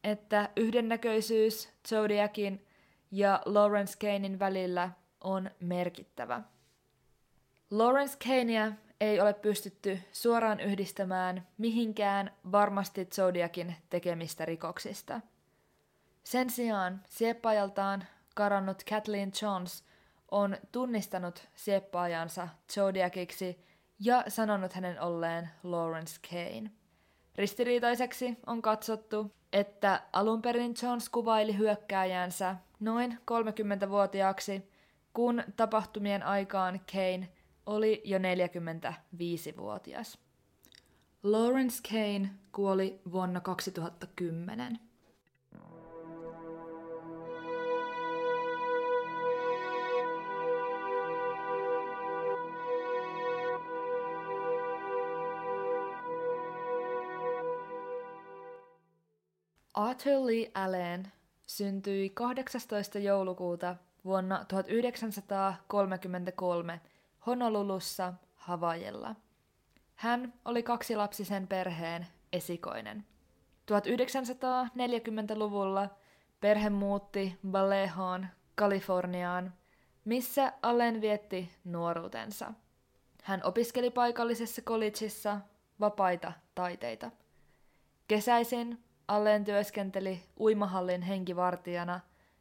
että 0.04 0.50
yhdennäköisyys 0.56 1.70
Zodiakin 1.90 2.66
ja 3.12 3.42
Lawrence 3.46 3.98
Kanein 4.00 4.40
välillä 4.40 4.90
on 5.22 5.52
merkittävä. 5.60 6.42
Lawrence 7.72 8.18
Kanea 8.28 8.72
ei 9.02 9.20
ole 9.22 9.34
pystytty 9.34 10.00
suoraan 10.12 10.60
yhdistämään 10.60 11.48
mihinkään 11.58 12.32
varmasti 12.52 13.06
Zodiakin 13.06 13.76
tekemistä 13.90 14.46
rikoksista. 14.46 15.22
Sen 16.24 16.50
sijaan 16.50 17.02
sieppaajaltaan 17.10 18.04
karannut 18.36 18.84
Kathleen 18.90 19.32
Jones 19.42 19.84
on 20.32 20.58
tunnistanut 20.72 21.48
sieppaajansa 21.56 22.48
Zodiaciksi 22.74 23.66
ja 24.00 24.24
sanonut 24.28 24.74
hänen 24.74 25.02
olleen 25.02 25.50
Lawrence 25.64 26.20
Kane. 26.30 26.72
Ristiriitaiseksi 27.36 28.38
on 28.46 28.62
katsottu, 28.62 29.32
että 29.54 30.02
alun 30.14 30.42
perin 30.42 30.74
Jones 30.84 31.10
kuvaili 31.10 31.58
hyökkääjänsä 31.58 32.56
noin 32.80 33.18
30-vuotiaaksi, 33.32 34.72
kun 35.14 35.44
tapahtumien 35.56 36.24
aikaan 36.24 36.82
Kane 36.92 37.30
oli 37.68 38.02
jo 38.06 38.18
45-vuotias. 38.18 40.18
Lawrence 41.24 41.82
Kane 41.90 42.30
kuoli 42.52 43.02
vuonna 43.12 43.42
2010. 43.42 44.80
Arthur 59.74 60.26
Lee 60.26 60.52
Allen 60.54 61.12
syntyi 61.48 62.10
18. 62.10 63.00
joulukuuta 63.00 63.76
vuonna 64.06 64.46
1933 64.48 66.82
Honolulussa, 67.28 68.14
Havajella. 68.36 69.16
Hän 69.96 70.34
oli 70.46 70.64
kaksilapsisen 70.64 71.48
perheen 71.48 72.08
esikoinen. 72.34 73.06
1940-luvulla 73.72 75.90
perhe 76.40 76.70
muutti 76.70 77.40
Vallejoon, 77.52 78.28
Kaliforniaan, 78.56 79.54
missä 80.06 80.54
Allen 80.62 81.02
vietti 81.02 81.52
nuoruutensa. 81.64 82.54
Hän 83.24 83.42
opiskeli 83.44 83.92
paikallisessa 83.92 84.62
collegeissa 84.62 85.40
vapaita 85.80 86.34
taiteita. 86.56 87.12
Kesäisin 88.08 88.84
Allen 89.08 89.46
työskenteli 89.46 90.24
uimahallin 90.40 91.02
henkivartijana 91.02 92.00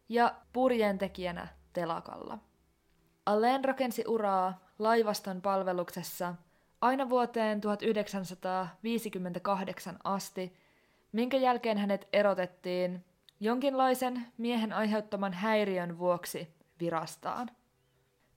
ja 0.08 0.34
purjeentekijänä 0.52 1.48
telakalla. 1.72 2.38
Allen 3.26 3.64
rakensi 3.64 4.04
uraa 4.08 4.60
laivaston 4.78 5.42
palveluksessa 5.42 6.34
aina 6.80 7.08
vuoteen 7.08 7.60
1958 7.60 9.98
asti, 10.04 10.56
minkä 11.12 11.36
jälkeen 11.36 11.78
hänet 11.78 12.08
erotettiin 12.12 13.04
jonkinlaisen 13.40 14.26
miehen 14.38 14.72
aiheuttaman 14.72 15.32
häiriön 15.32 15.98
vuoksi 15.98 16.48
virastaan. 16.80 17.50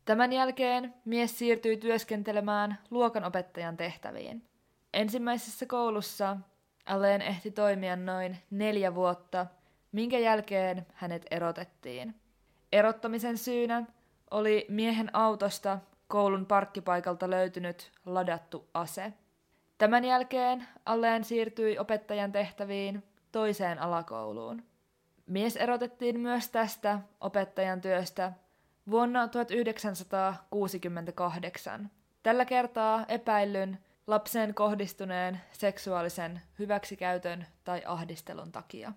Tämän 0.05 0.33
jälkeen 0.33 0.93
mies 1.05 1.39
siirtyi 1.39 1.77
työskentelemään 1.77 2.77
luokanopettajan 2.89 3.77
tehtäviin. 3.77 4.45
Ensimmäisessä 4.93 5.65
koulussa 5.65 6.37
Allen 6.85 7.21
ehti 7.21 7.51
toimia 7.51 7.95
noin 7.95 8.37
neljä 8.49 8.95
vuotta, 8.95 9.45
minkä 9.91 10.19
jälkeen 10.19 10.85
hänet 10.93 11.25
erotettiin. 11.31 12.15
Erottamisen 12.71 13.37
syynä 13.37 13.85
oli 14.31 14.65
miehen 14.69 15.15
autosta 15.15 15.79
koulun 16.07 16.45
parkkipaikalta 16.45 17.29
löytynyt 17.29 17.91
ladattu 18.05 18.69
ase. 18.73 19.13
Tämän 19.77 20.05
jälkeen 20.05 20.67
Allen 20.85 21.23
siirtyi 21.23 21.77
opettajan 21.77 22.31
tehtäviin 22.31 23.03
toiseen 23.31 23.79
alakouluun. 23.79 24.63
Mies 25.25 25.55
erotettiin 25.55 26.19
myös 26.19 26.49
tästä 26.49 26.99
opettajan 27.21 27.81
työstä 27.81 28.33
vuonna 28.89 29.27
1968. 29.27 31.91
Tällä 32.23 32.45
kertaa 32.45 33.05
epäillyn 33.07 33.79
lapseen 34.07 34.53
kohdistuneen 34.53 35.41
seksuaalisen 35.51 36.41
hyväksikäytön 36.59 37.47
tai 37.63 37.81
ahdistelun 37.85 38.51
takia. 38.51 38.93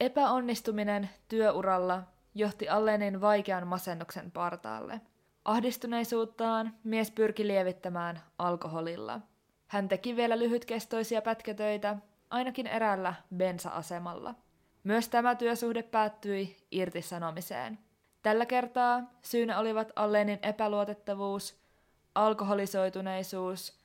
Epäonnistuminen 0.00 1.10
työuralla 1.28 2.02
johti 2.34 2.68
Allenin 2.68 3.20
vaikean 3.20 3.66
masennuksen 3.66 4.30
partaalle. 4.30 5.00
Ahdistuneisuuttaan 5.44 6.74
mies 6.84 7.10
pyrki 7.10 7.46
lievittämään 7.46 8.20
alkoholilla. 8.38 9.20
Hän 9.66 9.88
teki 9.88 10.16
vielä 10.16 10.38
lyhytkestoisia 10.38 11.22
pätkätöitä, 11.22 11.96
ainakin 12.30 12.66
eräällä 12.66 13.14
bensa-asemalla. 13.36 14.34
Myös 14.84 15.08
tämä 15.08 15.34
työsuhde 15.34 15.82
päättyi 15.82 16.56
irtisanomiseen. 16.70 17.78
Tällä 18.22 18.46
kertaa 18.46 19.02
syynä 19.22 19.58
olivat 19.58 19.92
Allenin 19.96 20.38
epäluotettavuus, 20.42 21.60
alkoholisoituneisuus 22.14 23.80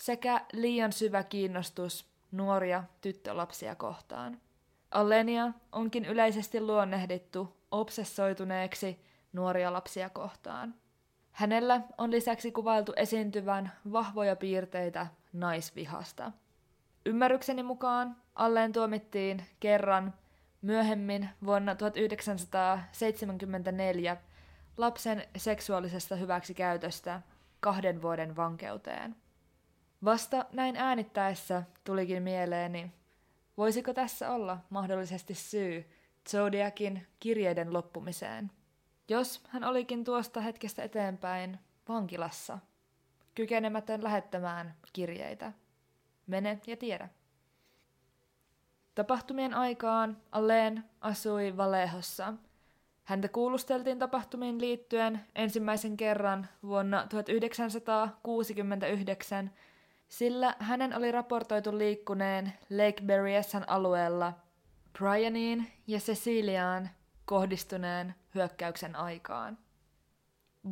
sekä 0.00 0.40
liian 0.52 0.92
syvä 0.92 1.22
kiinnostus 1.22 2.10
nuoria 2.32 2.84
tyttölapsia 3.00 3.74
kohtaan. 3.74 4.40
Allenia 4.90 5.52
onkin 5.72 6.04
yleisesti 6.04 6.60
luonnehdittu 6.60 7.59
obsessoituneeksi 7.70 9.00
nuoria 9.32 9.72
lapsia 9.72 10.10
kohtaan. 10.10 10.74
Hänellä 11.32 11.80
on 11.98 12.10
lisäksi 12.10 12.52
kuvailtu 12.52 12.92
esiintyvän 12.96 13.72
vahvoja 13.92 14.36
piirteitä 14.36 15.06
naisvihasta. 15.32 16.32
Ymmärrykseni 17.06 17.62
mukaan 17.62 18.16
Alleen 18.40 18.72
tuomittiin 18.72 19.46
kerran 19.60 20.14
myöhemmin 20.62 21.28
vuonna 21.44 21.74
1974 21.74 24.16
lapsen 24.76 25.24
seksuaalisesta 25.36 26.16
hyväksikäytöstä 26.16 27.20
kahden 27.60 28.02
vuoden 28.02 28.36
vankeuteen. 28.36 29.16
Vasta 30.04 30.44
näin 30.52 30.76
äänittäessä 30.76 31.62
tulikin 31.84 32.22
mieleeni, 32.22 32.92
voisiko 33.56 33.94
tässä 33.94 34.30
olla 34.30 34.58
mahdollisesti 34.70 35.34
syy 35.34 35.90
Zodiakin 36.28 37.06
kirjeiden 37.20 37.72
loppumiseen. 37.72 38.50
Jos 39.08 39.42
hän 39.48 39.64
olikin 39.64 40.04
tuosta 40.04 40.40
hetkestä 40.40 40.82
eteenpäin 40.82 41.58
vankilassa, 41.88 42.58
kykenemätön 43.34 44.04
lähettämään 44.04 44.74
kirjeitä. 44.92 45.52
Mene 46.26 46.60
ja 46.66 46.76
tiedä. 46.76 47.08
Tapahtumien 48.94 49.54
aikaan 49.54 50.16
Alleen 50.32 50.84
asui 51.00 51.56
Valehossa. 51.56 52.34
Häntä 53.04 53.28
kuulusteltiin 53.28 53.98
tapahtumiin 53.98 54.60
liittyen 54.60 55.20
ensimmäisen 55.34 55.96
kerran 55.96 56.48
vuonna 56.62 57.06
1969, 57.08 59.50
sillä 60.08 60.54
hänen 60.58 60.96
oli 60.96 61.12
raportoitu 61.12 61.78
liikkuneen 61.78 62.52
Lake 62.70 63.02
Berryessan 63.06 63.68
alueella 63.68 64.32
Brianiin 64.98 65.72
ja 65.86 65.98
Ceciliaan 65.98 66.90
kohdistuneen 67.24 68.14
hyökkäyksen 68.34 68.96
aikaan. 68.96 69.58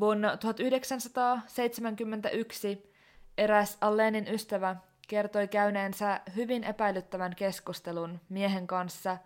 Vuonna 0.01 0.37
1971 0.37 2.93
eräs 3.39 3.79
Allenin 3.81 4.35
ystävä 4.35 4.77
kertoi 5.09 5.49
käyneensä 5.49 6.21
hyvin 6.37 6.65
epäilyttävän 6.65 7.37
keskustelun 7.37 8.21
miehen 8.29 8.67
kanssa 8.67 9.19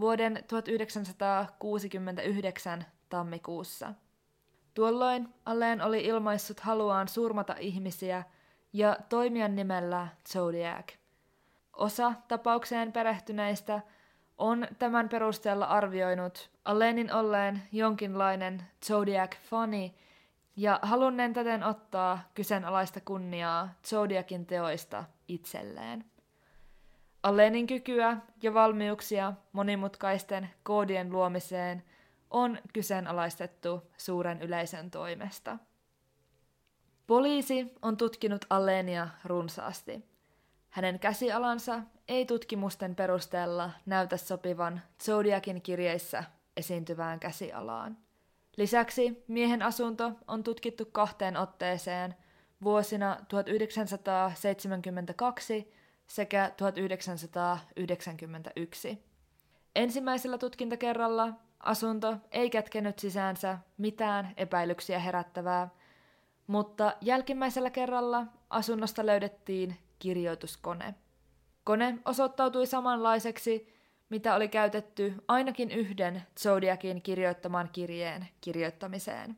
vuoden 0.00 0.44
1969 0.48 2.84
tammikuussa. 3.08 3.94
Tuolloin 4.74 5.28
Allen 5.44 5.82
oli 5.82 6.04
ilmaissut 6.04 6.60
haluaan 6.60 7.08
surmata 7.08 7.56
ihmisiä 7.58 8.24
ja 8.72 8.96
toimia 9.08 9.48
nimellä 9.48 10.08
Zodiac. 10.28 10.92
Osa 11.72 12.12
tapaukseen 12.28 12.92
perehtyneistä 12.92 13.80
on 14.38 14.68
tämän 14.78 15.08
perusteella 15.08 15.64
arvioinut 15.64 16.50
Allenin 16.64 17.12
olleen 17.12 17.62
jonkinlainen 17.72 18.62
Zodiac-fani 18.86 19.94
ja 20.56 20.78
halunneen 20.82 21.32
täten 21.32 21.64
ottaa 21.64 22.30
kyseenalaista 22.34 23.00
kunniaa 23.00 23.68
Zodiakin 23.86 24.46
teoista 24.46 25.04
itselleen. 25.28 26.04
Allenin 27.22 27.66
kykyä 27.66 28.16
ja 28.42 28.54
valmiuksia 28.54 29.32
monimutkaisten 29.52 30.50
koodien 30.62 31.12
luomiseen 31.12 31.82
on 32.30 32.58
kyseenalaistettu 32.72 33.82
suuren 33.96 34.42
yleisön 34.42 34.90
toimesta. 34.90 35.58
Poliisi 37.06 37.74
on 37.82 37.96
tutkinut 37.96 38.44
Allenia 38.50 39.08
runsaasti. 39.24 40.04
Hänen 40.70 40.98
käsialansa 40.98 41.80
ei 42.08 42.26
tutkimusten 42.26 42.96
perusteella 42.96 43.70
näytä 43.86 44.16
sopivan 44.16 44.82
Zodiakin 45.02 45.62
kirjeissä 45.62 46.24
esiintyvään 46.56 47.20
käsialaan. 47.20 47.98
Lisäksi 48.56 49.24
miehen 49.28 49.62
asunto 49.62 50.12
on 50.28 50.42
tutkittu 50.42 50.84
kahteen 50.92 51.36
otteeseen 51.36 52.14
vuosina 52.62 53.16
1972 53.28 55.72
sekä 56.06 56.52
1991. 56.56 59.04
Ensimmäisellä 59.74 60.38
tutkintakerralla 60.38 61.32
asunto 61.60 62.16
ei 62.30 62.50
kätkenyt 62.50 62.98
sisäänsä 62.98 63.58
mitään 63.78 64.32
epäilyksiä 64.36 64.98
herättävää, 64.98 65.68
mutta 66.46 66.96
jälkimmäisellä 67.00 67.70
kerralla 67.70 68.26
asunnosta 68.50 69.06
löydettiin 69.06 69.76
kirjoituskone. 69.98 70.94
Kone 71.66 71.98
osoittautui 72.04 72.66
samanlaiseksi 72.66 73.76
mitä 74.08 74.34
oli 74.34 74.48
käytetty 74.48 75.14
ainakin 75.28 75.70
yhden 75.70 76.22
Zodiakin 76.40 77.02
kirjoittaman 77.02 77.68
kirjeen 77.72 78.28
kirjoittamiseen. 78.40 79.36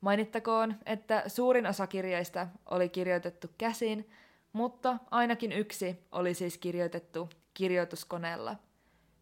Mainittakoon, 0.00 0.74
että 0.86 1.22
suurin 1.26 1.66
osa 1.66 1.86
kirjeistä 1.86 2.48
oli 2.70 2.88
kirjoitettu 2.88 3.48
käsin, 3.58 4.10
mutta 4.52 4.98
ainakin 5.10 5.52
yksi 5.52 5.98
oli 6.12 6.34
siis 6.34 6.58
kirjoitettu 6.58 7.30
kirjoituskoneella. 7.54 8.56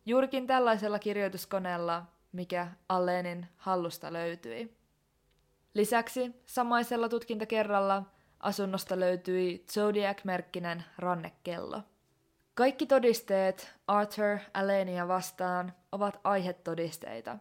Juurikin 0.07 0.47
tällaisella 0.47 0.99
kirjoituskoneella, 0.99 2.05
mikä 2.33 2.69
Allenin 2.89 3.47
hallusta 3.57 4.13
löytyi. 4.13 4.77
Lisäksi 5.75 6.35
samaisella 6.47 7.09
tutkintakerralla 7.09 8.03
asunnosta 8.41 9.01
löytyi 9.01 9.65
Zodiac-merkkinen 9.73 10.83
rannekello. 10.99 11.83
Kaikki 12.55 12.87
todisteet 12.87 13.75
Arthur 13.87 14.39
Alenia 14.55 15.09
vastaan 15.09 15.73
ovat 15.93 16.21
aihetodisteita. 16.25 17.39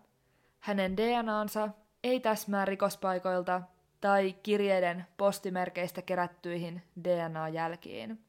Hänen 0.59 0.97
DNAnsa 0.97 1.69
ei 2.03 2.19
täsmää 2.19 2.65
rikospaikoilta 2.65 3.61
tai 4.01 4.35
kirjeiden 4.43 5.05
postimerkeistä 5.17 6.01
kerättyihin 6.01 6.81
DNA-jälkiin. 7.03 8.19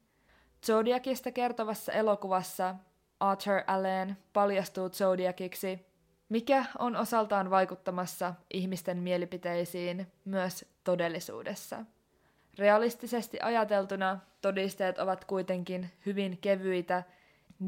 Zodiacista 0.66 1.32
kertovassa 1.32 1.92
elokuvassa 1.92 2.74
Arthur 3.20 3.62
Allen 3.66 4.16
paljastuu 4.32 4.90
Zodiaciksi, 4.90 5.86
mikä 6.28 6.64
on 6.78 6.96
osaltaan 6.96 7.50
vaikuttamassa 7.50 8.34
ihmisten 8.54 8.98
mielipiteisiin 8.98 10.06
myös 10.24 10.64
todellisuudessa. 10.84 11.84
Realistisesti 12.58 13.38
ajateltuna 13.42 14.18
todisteet 14.40 14.98
ovat 14.98 15.24
kuitenkin 15.24 15.90
hyvin 16.06 16.38
kevyitä, 16.40 17.02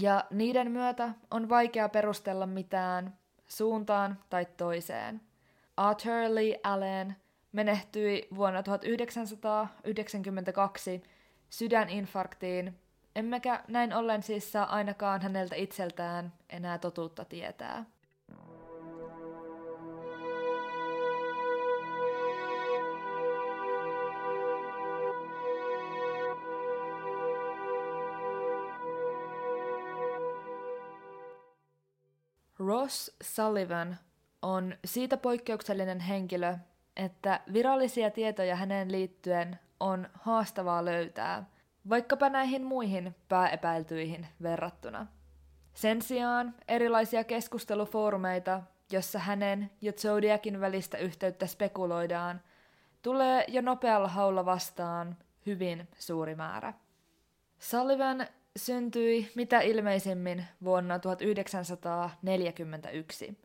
ja 0.01 0.25
niiden 0.31 0.71
myötä 0.71 1.15
on 1.31 1.49
vaikea 1.49 1.89
perustella 1.89 2.47
mitään 2.47 3.19
suuntaan 3.47 4.19
tai 4.31 4.47
toiseen. 4.57 5.21
Arthur 5.77 6.13
Lee 6.29 6.61
Allen 6.65 7.17
menehtyi 7.53 8.29
vuonna 8.35 8.63
1992 8.63 11.03
sydäninfarktiin, 11.51 12.79
emmekä 13.17 13.65
näin 13.69 13.95
ollen 13.95 14.23
siis 14.23 14.53
saa 14.53 14.75
ainakaan 14.75 15.23
häneltä 15.23 15.57
itseltään 15.57 16.33
enää 16.51 16.79
totuutta 16.79 17.25
tietää. 17.25 17.85
Ross 32.67 33.17
Sullivan 33.23 33.97
on 34.43 34.77
siitä 34.85 35.17
poikkeuksellinen 35.17 36.01
henkilö, 36.01 36.57
että 36.97 37.41
virallisia 37.53 38.11
tietoja 38.11 38.57
hänen 38.57 38.93
liittyen 38.93 39.59
on 39.81 40.09
haastavaa 40.15 40.85
löytää, 40.85 41.45
vaikkapa 41.89 42.29
näihin 42.29 42.65
muihin 42.65 43.15
pääepäiltyihin 43.29 44.27
verrattuna. 44.43 45.07
Sen 45.75 46.03
sijaan 46.03 46.55
erilaisia 46.69 47.25
keskustelufoorumeita, 47.25 48.63
jossa 48.93 49.19
hänen 49.19 49.71
ja 49.81 49.93
Zodiakin 49.93 50.61
välistä 50.61 50.99
yhteyttä 50.99 51.47
spekuloidaan, 51.47 52.41
tulee 53.03 53.45
jo 53.49 53.61
nopealla 53.61 54.09
haulla 54.09 54.45
vastaan 54.45 55.17
hyvin 55.47 55.89
suuri 55.99 56.35
määrä. 56.35 56.73
Sullivan 57.59 58.27
syntyi 58.57 59.33
mitä 59.35 59.61
ilmeisimmin 59.61 60.45
vuonna 60.65 60.99
1941. 60.99 63.39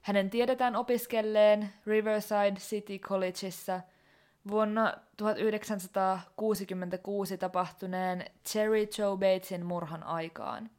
Hänen 0.00 0.30
tiedetään 0.30 0.76
opiskelleen 0.76 1.72
Riverside 1.86 2.56
City 2.58 2.98
Collegeissa 2.98 3.80
vuonna 4.50 4.94
1966 5.16 7.38
tapahtuneen 7.38 8.24
Cherry 8.48 8.88
Joe 8.98 9.16
Batesin 9.16 9.66
murhan 9.66 10.02
aikaan. 10.02 10.70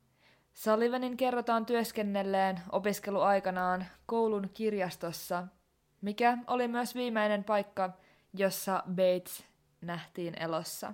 Sullivanin 0.54 1.18
kerrotaan 1.18 1.66
työskennelleen 1.66 2.60
opiskeluaikanaan 2.72 3.86
koulun 4.06 4.50
kirjastossa, 4.54 5.48
mikä 6.02 6.38
oli 6.48 6.68
myös 6.68 6.96
viimeinen 6.96 7.44
paikka, 7.44 7.90
jossa 8.34 8.84
Bates 8.96 9.44
nähtiin 9.82 10.42
elossa. 10.42 10.94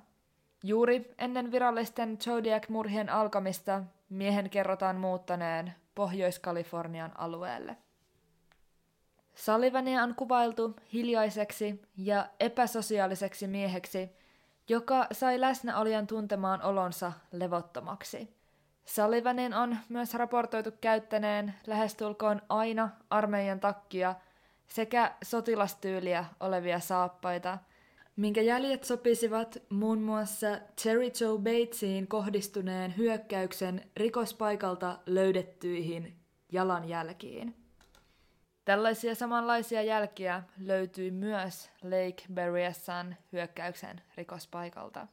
Juuri 0.67 1.13
ennen 1.17 1.51
virallisten 1.51 2.17
Zodiac-murhien 2.17 3.09
alkamista 3.09 3.83
miehen 4.09 4.49
kerrotaan 4.49 4.95
muuttaneen 4.95 5.73
Pohjois-Kalifornian 5.95 7.11
alueelle. 7.17 7.77
Sullivania 9.35 10.03
on 10.03 10.15
kuvailtu 10.15 10.75
hiljaiseksi 10.93 11.81
ja 11.97 12.27
epäsosiaaliseksi 12.39 13.47
mieheksi, 13.47 14.09
joka 14.69 15.07
sai 15.11 15.41
läsnäolijan 15.41 16.07
tuntemaan 16.07 16.61
olonsa 16.61 17.11
levottomaksi. 17.31 18.29
Sullivanin 18.85 19.53
on 19.53 19.77
myös 19.89 20.13
raportoitu 20.13 20.71
käyttäneen 20.81 21.53
lähestulkoon 21.67 22.41
aina 22.49 22.89
armeijan 23.09 23.59
takkia 23.59 24.15
sekä 24.67 25.15
sotilastyyliä 25.23 26.25
olevia 26.39 26.79
saappaita– 26.79 27.57
minkä 28.17 28.41
jäljet 28.41 28.83
sopisivat 28.83 29.57
muun 29.69 30.01
muassa 30.01 30.47
Cherry 30.81 31.11
Joe 31.21 31.37
Batesiin 31.37 32.07
kohdistuneen 32.07 32.97
hyökkäyksen 32.97 33.81
rikospaikalta 33.97 34.99
löydettyihin 35.05 36.19
jalanjälkiin. 36.51 37.55
Tällaisia 38.65 39.15
samanlaisia 39.15 39.81
jälkiä 39.81 40.43
löytyi 40.57 41.11
myös 41.11 41.69
Lake 41.83 42.23
Berryessan 42.33 43.17
hyökkäyksen 43.31 44.01
rikospaikalta. 44.17 45.07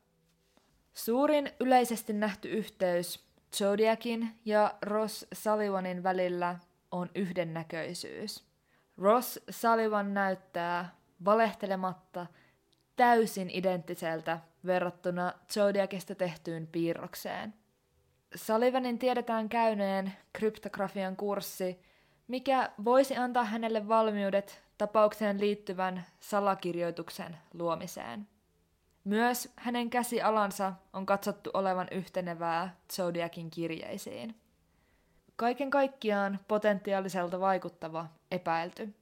Suurin 0.94 1.50
yleisesti 1.60 2.12
nähty 2.12 2.48
yhteys 2.48 3.24
Zodiacin 3.56 4.30
ja 4.44 4.74
Ross 4.82 5.26
Sullivanin 5.32 6.02
välillä 6.02 6.58
on 6.90 7.10
yhdennäköisyys. 7.14 8.44
Ross 8.98 9.40
Sullivan 9.50 10.14
näyttää 10.14 10.96
valehtelematta– 11.24 12.26
täysin 12.96 13.50
identtiseltä 13.50 14.38
verrattuna 14.66 15.32
Zodiacista 15.52 16.14
tehtyyn 16.14 16.66
piirrokseen. 16.66 17.54
Sullivanin 18.34 18.98
tiedetään 18.98 19.48
käyneen 19.48 20.12
kryptografian 20.32 21.16
kurssi, 21.16 21.80
mikä 22.28 22.70
voisi 22.84 23.16
antaa 23.16 23.44
hänelle 23.44 23.88
valmiudet 23.88 24.62
tapaukseen 24.78 25.40
liittyvän 25.40 26.06
salakirjoituksen 26.20 27.36
luomiseen. 27.54 28.28
Myös 29.04 29.52
hänen 29.56 29.90
käsialansa 29.90 30.72
on 30.92 31.06
katsottu 31.06 31.50
olevan 31.54 31.88
yhtenevää 31.90 32.76
Zodiacin 32.92 33.50
kirjeisiin. 33.50 34.40
Kaiken 35.36 35.70
kaikkiaan 35.70 36.38
potentiaaliselta 36.48 37.40
vaikuttava 37.40 38.06
epäilty. 38.30 38.94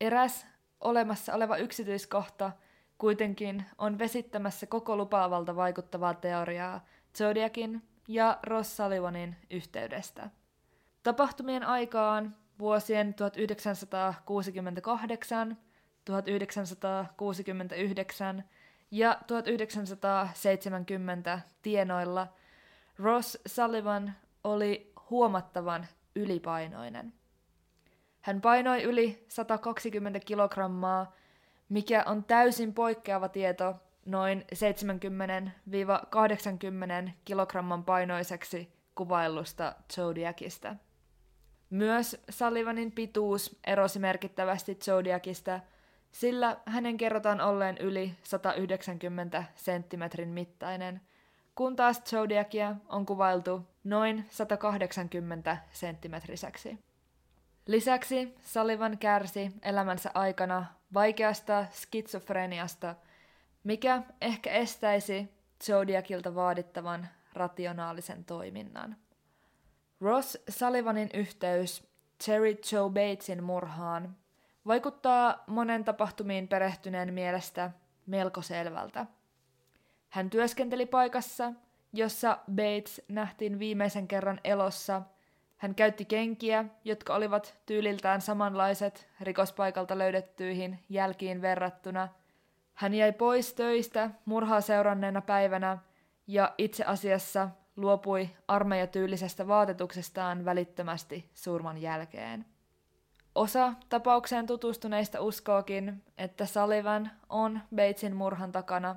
Eräs 0.00 0.46
olemassa 0.80 1.34
oleva 1.34 1.56
yksityiskohta– 1.56 2.52
kuitenkin 2.98 3.64
on 3.78 3.98
vesittämässä 3.98 4.66
koko 4.66 4.96
lupaavalta 4.96 5.56
vaikuttavaa 5.56 6.14
teoriaa 6.14 6.84
Zodiakin 7.18 7.82
ja 8.08 8.38
Ross 8.42 8.76
Sullivanin 8.76 9.36
yhteydestä. 9.50 10.30
Tapahtumien 11.02 11.64
aikaan 11.64 12.36
vuosien 12.58 13.14
1968, 13.14 15.58
1969 16.04 18.44
ja 18.90 19.18
1970 19.26 21.40
tienoilla 21.62 22.26
Ross 22.98 23.38
Sullivan 23.46 24.12
oli 24.44 24.92
huomattavan 25.10 25.86
ylipainoinen. 26.16 27.12
Hän 28.20 28.40
painoi 28.40 28.82
yli 28.82 29.24
120 29.28 30.20
kilogrammaa 30.20 31.12
mikä 31.68 32.02
on 32.06 32.24
täysin 32.24 32.74
poikkeava 32.74 33.28
tieto 33.28 33.74
noin 34.06 34.44
70-80 37.06 37.10
kilogramman 37.24 37.84
painoiseksi 37.84 38.72
kuvaillusta 38.94 39.74
Zodiacista. 39.94 40.76
Myös 41.70 42.22
Sullivanin 42.30 42.92
pituus 42.92 43.58
erosi 43.66 43.98
merkittävästi 43.98 44.74
Zodiacista, 44.74 45.60
sillä 46.12 46.56
hänen 46.66 46.96
kerrotaan 46.96 47.40
olleen 47.40 47.78
yli 47.78 48.14
190 48.22 49.44
senttimetrin 49.54 50.28
mittainen, 50.28 51.00
kun 51.54 51.76
taas 51.76 52.02
Zodiacia 52.04 52.74
on 52.88 53.06
kuvailtu 53.06 53.66
noin 53.84 54.26
180 54.30 55.56
senttimetriseksi. 55.72 56.78
Lisäksi 57.66 58.34
Sullivan 58.42 58.98
kärsi 58.98 59.50
elämänsä 59.62 60.10
aikana 60.14 60.66
vaikeasta 60.94 61.66
skitsofreniasta, 61.70 62.94
mikä 63.64 64.02
ehkä 64.20 64.50
estäisi 64.50 65.28
Zodiacilta 65.64 66.34
vaadittavan 66.34 67.08
rationaalisen 67.32 68.24
toiminnan. 68.24 68.96
Ross 70.00 70.38
Sullivanin 70.48 71.10
yhteys 71.14 71.88
Cherry 72.24 72.56
Joe 72.72 72.90
Batesin 72.90 73.44
murhaan 73.44 74.16
vaikuttaa 74.66 75.44
monen 75.46 75.84
tapahtumiin 75.84 76.48
perehtyneen 76.48 77.14
mielestä 77.14 77.70
melko 78.06 78.42
selvältä. 78.42 79.06
Hän 80.08 80.30
työskenteli 80.30 80.86
paikassa, 80.86 81.52
jossa 81.92 82.38
Bates 82.54 83.02
nähtiin 83.08 83.58
viimeisen 83.58 84.08
kerran 84.08 84.40
elossa– 84.44 85.02
hän 85.58 85.74
käytti 85.74 86.04
kenkiä, 86.04 86.64
jotka 86.84 87.14
olivat 87.14 87.54
tyyliltään 87.66 88.20
samanlaiset 88.20 89.08
rikospaikalta 89.20 89.98
löydettyihin 89.98 90.78
jälkiin 90.88 91.42
verrattuna. 91.42 92.08
Hän 92.74 92.94
jäi 92.94 93.12
pois 93.12 93.54
töistä 93.54 94.10
murhaa 94.24 94.60
seuranneena 94.60 95.20
päivänä 95.20 95.78
ja 96.26 96.54
itse 96.58 96.84
asiassa 96.84 97.48
luopui 97.76 98.30
armeijatyylisestä 98.48 99.48
vaatetuksestaan 99.48 100.44
välittömästi 100.44 101.30
surman 101.34 101.78
jälkeen. 101.78 102.44
Osa 103.34 103.72
tapaukseen 103.88 104.46
tutustuneista 104.46 105.20
uskookin, 105.20 106.02
että 106.18 106.46
Sullivan 106.46 107.10
on 107.28 107.60
Batesin 107.76 108.16
murhan 108.16 108.52
takana, 108.52 108.96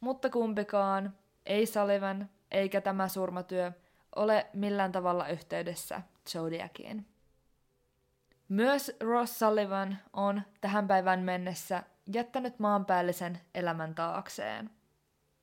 mutta 0.00 0.30
kumpikaan, 0.30 1.14
ei 1.46 1.66
Sullivan 1.66 2.28
eikä 2.50 2.80
tämä 2.80 3.08
surmatyö, 3.08 3.72
ole 4.16 4.46
millään 4.52 4.92
tavalla 4.92 5.28
yhteydessä 5.28 6.02
Zodiaciin. 6.28 7.06
Myös 8.48 8.96
Ross 9.00 9.38
Sullivan 9.38 9.98
on 10.12 10.42
tähän 10.60 10.88
päivään 10.88 11.20
mennessä 11.20 11.82
jättänyt 12.14 12.58
maanpäällisen 12.58 13.40
elämän 13.54 13.94
taakseen. 13.94 14.70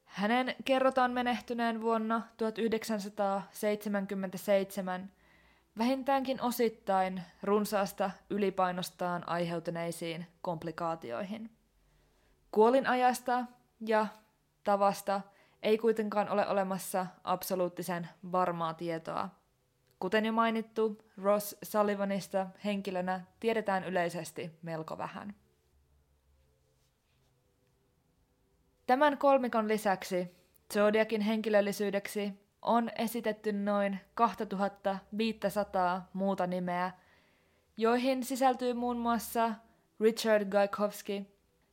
Hänen 0.05 0.55
kerrotaan 0.65 1.11
menehtyneen 1.11 1.81
vuonna 1.81 2.21
1977 2.37 5.11
vähintäänkin 5.77 6.41
osittain 6.41 7.21
runsaasta 7.43 8.11
ylipainostaan 8.29 9.29
aiheutuneisiin 9.29 10.27
komplikaatioihin. 10.41 11.49
Kuolinajasta 12.51 13.45
ja 13.79 14.07
tavasta 14.63 15.21
ei 15.63 15.77
kuitenkaan 15.77 16.29
ole 16.29 16.47
olemassa 16.47 17.05
absoluuttisen 17.23 18.09
varmaa 18.31 18.73
tietoa. 18.73 19.29
Kuten 19.99 20.25
jo 20.25 20.31
mainittu, 20.31 20.97
Ross 21.17 21.55
Sullivanista 21.63 22.47
henkilönä 22.65 23.21
tiedetään 23.39 23.83
yleisesti 23.83 24.51
melko 24.61 24.97
vähän. 24.97 25.35
Tämän 28.87 29.17
kolmikon 29.17 29.67
lisäksi 29.67 30.35
Zodiakin 30.73 31.21
henkilöllisyydeksi 31.21 32.33
on 32.61 32.89
esitetty 32.97 33.51
noin 33.53 33.99
2500 34.15 36.09
muuta 36.13 36.47
nimeä, 36.47 36.91
joihin 37.77 38.23
sisältyy 38.23 38.73
muun 38.73 38.97
muassa 38.97 39.51
Richard 39.99 40.49
Gajkowski, 40.49 41.27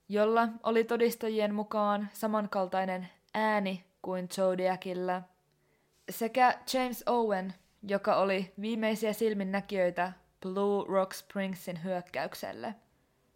jolla 0.08 0.48
oli 0.62 0.84
todistajien 0.84 1.54
mukaan 1.54 2.08
samankaltainen 2.12 3.08
ääni 3.38 3.84
kuin 4.02 4.28
Zodiacilla, 4.28 5.22
sekä 6.10 6.58
James 6.72 7.04
Owen, 7.06 7.54
joka 7.82 8.16
oli 8.16 8.52
viimeisiä 8.60 9.12
silminnäkijöitä 9.12 10.12
Blue 10.42 10.84
Rock 10.88 11.12
Springsin 11.12 11.84
hyökkäykselle. 11.84 12.74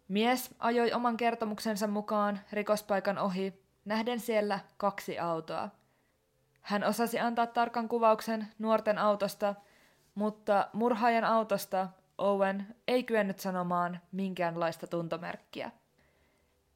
Mies 0.07 0.55
ajoi 0.59 0.93
oman 0.93 1.17
kertomuksensa 1.17 1.87
mukaan 1.87 2.39
rikospaikan 2.51 3.17
ohi, 3.17 3.53
nähden 3.85 4.19
siellä 4.19 4.59
kaksi 4.77 5.19
autoa. 5.19 5.69
Hän 6.61 6.83
osasi 6.83 7.19
antaa 7.19 7.47
tarkan 7.47 7.89
kuvauksen 7.89 8.47
nuorten 8.59 8.97
autosta, 8.97 9.55
mutta 10.15 10.67
murhaajan 10.73 11.23
autosta 11.23 11.87
Owen 12.17 12.75
ei 12.87 13.03
kyennyt 13.03 13.39
sanomaan 13.39 13.99
minkäänlaista 14.11 14.87
tuntomerkkiä. 14.87 15.71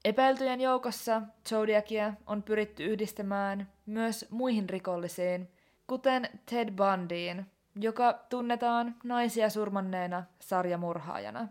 Epäiltyjen 0.06 0.62
joukossa 0.62 1.22
Zodiacia 1.50 2.14
on 2.28 2.44
pyritty 2.44 2.86
yhdistämään 2.86 3.72
myös 3.86 4.26
muihin 4.30 4.70
rikollisiin, 4.70 5.52
kuten 5.88 6.30
Ted 6.50 6.72
Bundyin, 6.72 7.46
joka 7.76 8.26
tunnetaan 8.30 8.96
naisia 9.04 9.50
surmanneena 9.50 10.24
sarjamurhaajana. 10.40 11.48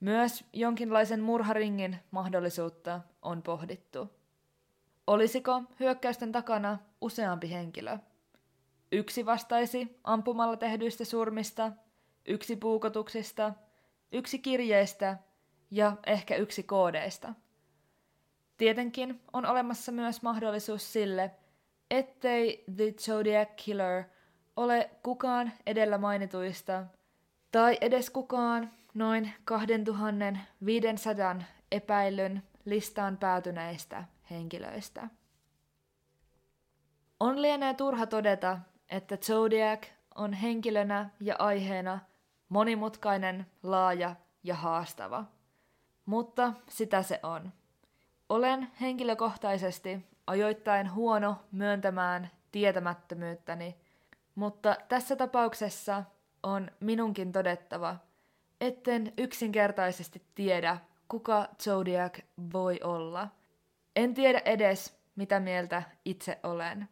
Myös 0.00 0.44
jonkinlaisen 0.52 1.20
murharingin 1.20 1.96
mahdollisuutta 2.10 3.00
on 3.22 3.42
pohdittu. 3.42 4.10
Olisiko 5.06 5.62
hyökkäysten 5.80 6.32
takana 6.32 6.78
useampi 7.00 7.50
henkilö? 7.50 7.98
Yksi 8.92 9.26
vastaisi 9.26 9.98
ampumalla 10.04 10.56
tehdyistä 10.56 11.04
surmista, 11.04 11.72
yksi 12.26 12.56
puukotuksista, 12.56 13.52
yksi 14.12 14.38
kirjeistä 14.38 15.18
ja 15.70 15.96
ehkä 16.06 16.36
yksi 16.36 16.62
koodeista– 16.62 17.34
Tietenkin 18.56 19.20
on 19.32 19.46
olemassa 19.46 19.92
myös 19.92 20.22
mahdollisuus 20.22 20.92
sille, 20.92 21.30
ettei 21.90 22.64
The 22.76 22.92
Zodiac 23.00 23.48
Killer 23.56 24.04
ole 24.56 24.90
kukaan 25.02 25.52
edellä 25.66 25.98
mainituista 25.98 26.84
tai 27.52 27.78
edes 27.80 28.10
kukaan 28.10 28.70
noin 28.94 29.32
2500 29.44 31.36
epäilyn 31.72 32.42
listaan 32.64 33.16
päätyneistä 33.16 34.04
henkilöistä. 34.30 35.08
On 37.20 37.42
lienee 37.42 37.74
turha 37.74 38.06
todeta, 38.06 38.58
että 38.88 39.16
Zodiac 39.16 39.86
on 40.14 40.32
henkilönä 40.32 41.10
ja 41.20 41.36
aiheena 41.38 41.98
monimutkainen, 42.48 43.46
laaja 43.62 44.16
ja 44.42 44.54
haastava. 44.54 45.24
Mutta 46.06 46.52
sitä 46.68 47.02
se 47.02 47.20
on. 47.22 47.52
Olen 48.34 48.68
henkilökohtaisesti 48.80 50.06
ajoittain 50.26 50.94
huono 50.94 51.36
myöntämään 51.52 52.30
tietämättömyyttäni, 52.52 53.76
mutta 54.34 54.76
tässä 54.88 55.16
tapauksessa 55.16 56.04
on 56.42 56.70
minunkin 56.80 57.32
todettava, 57.32 57.96
etten 58.60 59.12
yksinkertaisesti 59.18 60.22
tiedä, 60.34 60.78
kuka 61.08 61.48
Zodiac 61.62 62.18
voi 62.52 62.80
olla. 62.84 63.28
En 63.96 64.14
tiedä 64.14 64.42
edes, 64.44 64.98
mitä 65.16 65.40
mieltä 65.40 65.82
itse 66.04 66.38
olen. 66.42 66.88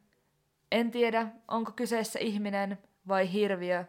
En 0.73 0.91
tiedä, 0.91 1.27
onko 1.49 1.73
kyseessä 1.73 2.19
ihminen 2.19 2.79
vai 3.09 3.33
hirviö, 3.33 3.85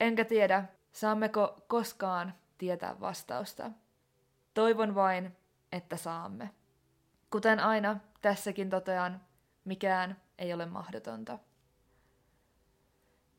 enkä 0.00 0.24
tiedä, 0.24 0.64
saammeko 0.92 1.64
koskaan 1.66 2.34
tietää 2.58 3.00
vastausta. 3.00 3.70
Toivon 4.54 4.94
vain, 4.94 5.36
että 5.72 5.96
saamme. 5.96 6.57
Kuten 7.30 7.60
aina, 7.60 7.96
tässäkin 8.22 8.70
totean, 8.70 9.20
mikään 9.64 10.16
ei 10.38 10.54
ole 10.54 10.66
mahdotonta. 10.66 11.38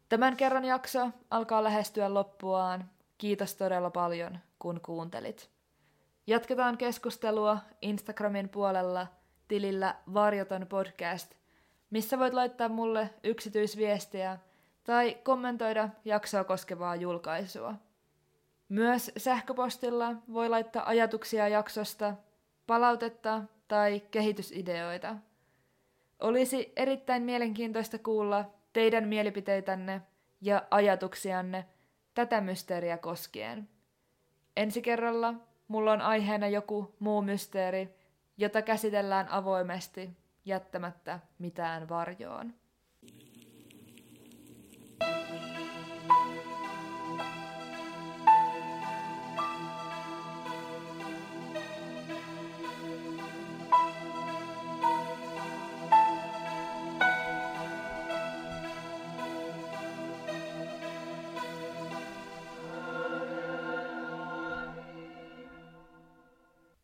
Tämän 0.10 0.38
kerran 0.38 0.66
jakso 0.66 1.10
alkaa 1.30 1.64
lähestyä 1.64 2.14
loppuaan. 2.14 2.90
Kiitos 3.18 3.56
todella 3.56 3.90
paljon, 3.90 4.40
kun 4.60 4.82
kuuntelit. 4.82 5.50
Jatketaan 6.28 6.78
keskustelua 6.78 7.58
Instagramin 7.82 8.50
puolella 8.50 9.08
tilillä 9.48 9.96
Varjoton 10.14 10.68
podcast, 10.68 11.36
missä 11.90 12.20
voit 12.20 12.34
laittaa 12.34 12.70
mulle 12.70 13.10
yksityisviestiä 13.24 14.38
tai 14.84 15.18
kommentoida 15.24 15.90
jaksoa 16.06 16.44
koskevaa 16.44 16.96
julkaisua. 16.96 17.76
Myös 18.70 19.12
sähköpostilla 19.18 20.16
voi 20.34 20.50
laittaa 20.50 20.88
ajatuksia 20.90 21.48
jaksosta, 21.48 22.14
palautetta 22.68 23.42
tai 23.70 24.02
kehitysideoita. 24.12 25.16
Olisi 26.20 26.74
erittäin 26.76 27.24
mielenkiintoista 27.24 27.98
kuulla 27.98 28.46
teidän 28.74 29.08
mielipiteitänne 29.08 30.02
ja 30.42 30.64
ajatuksianne 30.72 31.66
tätä 32.14 32.42
mysteeriä 32.42 32.98
koskien. 32.98 33.70
Ensi 34.58 34.82
kerralla 34.82 35.34
mulla 35.68 35.92
on 35.92 36.02
aiheena 36.02 36.48
joku 36.48 36.96
muu 37.00 37.22
mysteeri, 37.22 37.90
jota 38.38 38.62
käsitellään 38.62 39.30
avoimesti 39.30 40.10
jättämättä 40.46 41.20
mitään 41.40 41.90
varjoon. 41.90 42.54